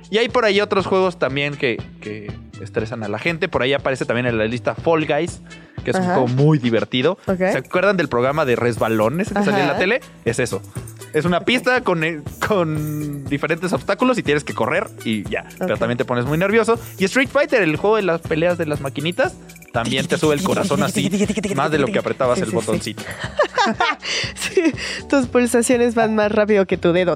[0.10, 2.32] Y hay por ahí otros juegos también que, que
[2.62, 3.48] estresan a la gente.
[3.48, 5.42] Por ahí aparece también en la lista Fall Guys,
[5.86, 6.14] que es un Ajá.
[6.16, 7.18] juego muy divertido.
[7.26, 9.80] ¿Se acuerdan del programa de resbalones que salía en la Ajá.
[9.80, 10.02] tele?
[10.26, 10.62] Es eso.
[11.14, 15.46] Es una pista con, eh, con diferentes obstáculos y tienes que correr y ya.
[15.60, 16.80] Pero también te pones muy nervioso.
[16.98, 19.36] Y Street Fighter, el juego de las peleas de las maquinitas,
[19.74, 21.10] también te sube el corazón así,
[21.56, 22.56] más de lo que apretabas Sí, el sí, sí.
[22.56, 23.04] botoncito.
[24.36, 24.74] Sí,
[25.08, 27.16] tus pulsaciones van más rápido que tu dedo.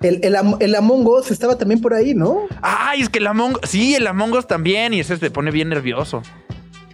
[0.00, 2.46] El, el, el Among Us estaba también por ahí, ¿no?
[2.62, 4.94] Ay, es que el Among Sí, el Among Us también.
[4.94, 6.22] Y ese te pone bien nervioso.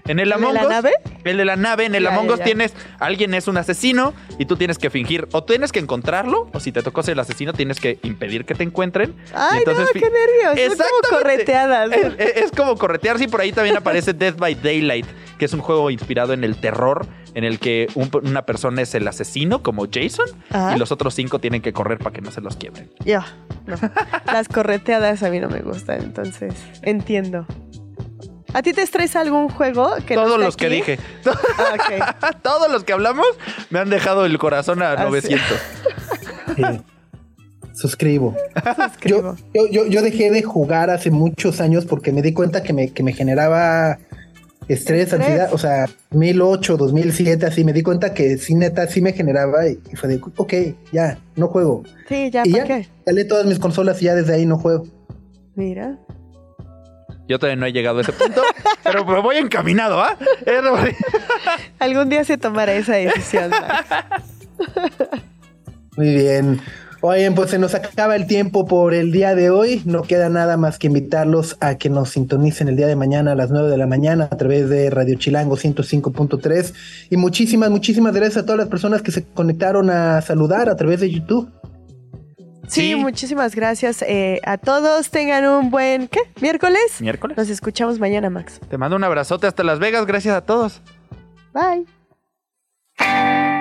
[0.08, 0.68] En el ¿El de Among la Us.
[0.68, 0.92] nave?
[1.24, 1.84] El de la nave.
[1.86, 2.44] En el Ya, Among ya, Us ya.
[2.44, 2.74] tienes.
[2.98, 5.26] Alguien es un asesino y tú tienes que fingir.
[5.32, 6.48] O tienes que encontrarlo.
[6.52, 9.14] O si te tocó ser el asesino, tienes que impedir que te encuentren.
[9.34, 10.76] Ay, no, qué nervios.
[10.76, 11.90] Son como correteadas.
[11.92, 13.18] Es, es- es como corretear.
[13.18, 15.06] Sí, por ahí también aparece Death by Daylight,
[15.38, 18.94] que es un juego inspirado en el terror, en el que un- una persona es
[18.94, 20.74] el asesino, como Jason, Ajá.
[20.76, 22.90] y los otros cinco tienen que correr para que no se los quiebren.
[23.04, 23.26] Ya,
[23.66, 23.76] no.
[24.32, 27.46] Las correteadas a mí no me gustan, entonces entiendo.
[28.56, 29.90] ¿A ti te estresa algún juego?
[30.06, 30.98] Que Todos los que dije.
[31.58, 32.32] Ah.
[32.42, 33.26] Todos los que hablamos
[33.68, 35.04] me han dejado el corazón a Ah, sí.
[35.04, 35.46] 900.
[36.56, 36.62] Sí.
[37.74, 38.34] Suscribo.
[38.88, 39.36] Suscribo.
[39.52, 42.90] Yo, yo, yo, dejé de jugar hace muchos años porque me di cuenta que me,
[42.92, 43.98] que me generaba
[44.68, 45.12] estrés, Estrés.
[45.12, 45.52] ansiedad.
[45.52, 49.78] O sea, 2008, 2007, así me di cuenta que sí, neta, sí me generaba y,
[49.92, 50.54] y fue de, ok,
[50.92, 51.82] ya, no juego.
[52.08, 52.88] Sí, ya, y ¿para ya, qué?
[53.04, 54.84] calé todas mis consolas y ya desde ahí no juego.
[55.54, 55.98] Mira.
[57.28, 58.42] Yo todavía no he llegado a ese punto,
[58.84, 60.16] pero me voy encaminado, ¿ah?
[61.78, 63.86] Algún día se tomará esa decisión, Max.
[65.96, 66.60] Muy bien.
[67.02, 69.82] Oigan, pues se nos acaba el tiempo por el día de hoy.
[69.84, 73.34] No queda nada más que invitarlos a que nos sintonicen el día de mañana a
[73.34, 76.72] las 9 de la mañana a través de Radio Chilango 105.3.
[77.10, 81.00] Y muchísimas, muchísimas gracias a todas las personas que se conectaron a saludar a través
[81.00, 81.48] de YouTube.
[82.68, 82.94] Sí, Sí.
[82.96, 85.10] muchísimas gracias eh, a todos.
[85.10, 86.20] Tengan un buen, ¿qué?
[86.40, 87.00] ¿Miércoles?
[87.00, 87.36] Miércoles.
[87.36, 88.60] Nos escuchamos mañana, Max.
[88.68, 90.06] Te mando un abrazote hasta Las Vegas.
[90.06, 90.82] Gracias a todos.
[91.54, 91.86] Bye.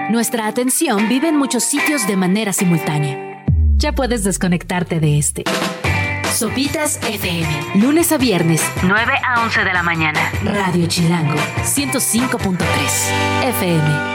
[0.10, 3.44] Nuestra atención vive en muchos sitios de manera simultánea.
[3.78, 5.44] Ya puedes desconectarte de este.
[6.34, 7.48] Sopitas FM.
[7.76, 10.20] Lunes a viernes, 9 a 11 de la mañana.
[10.44, 12.58] Radio Chilango, 105.3
[13.50, 14.15] FM.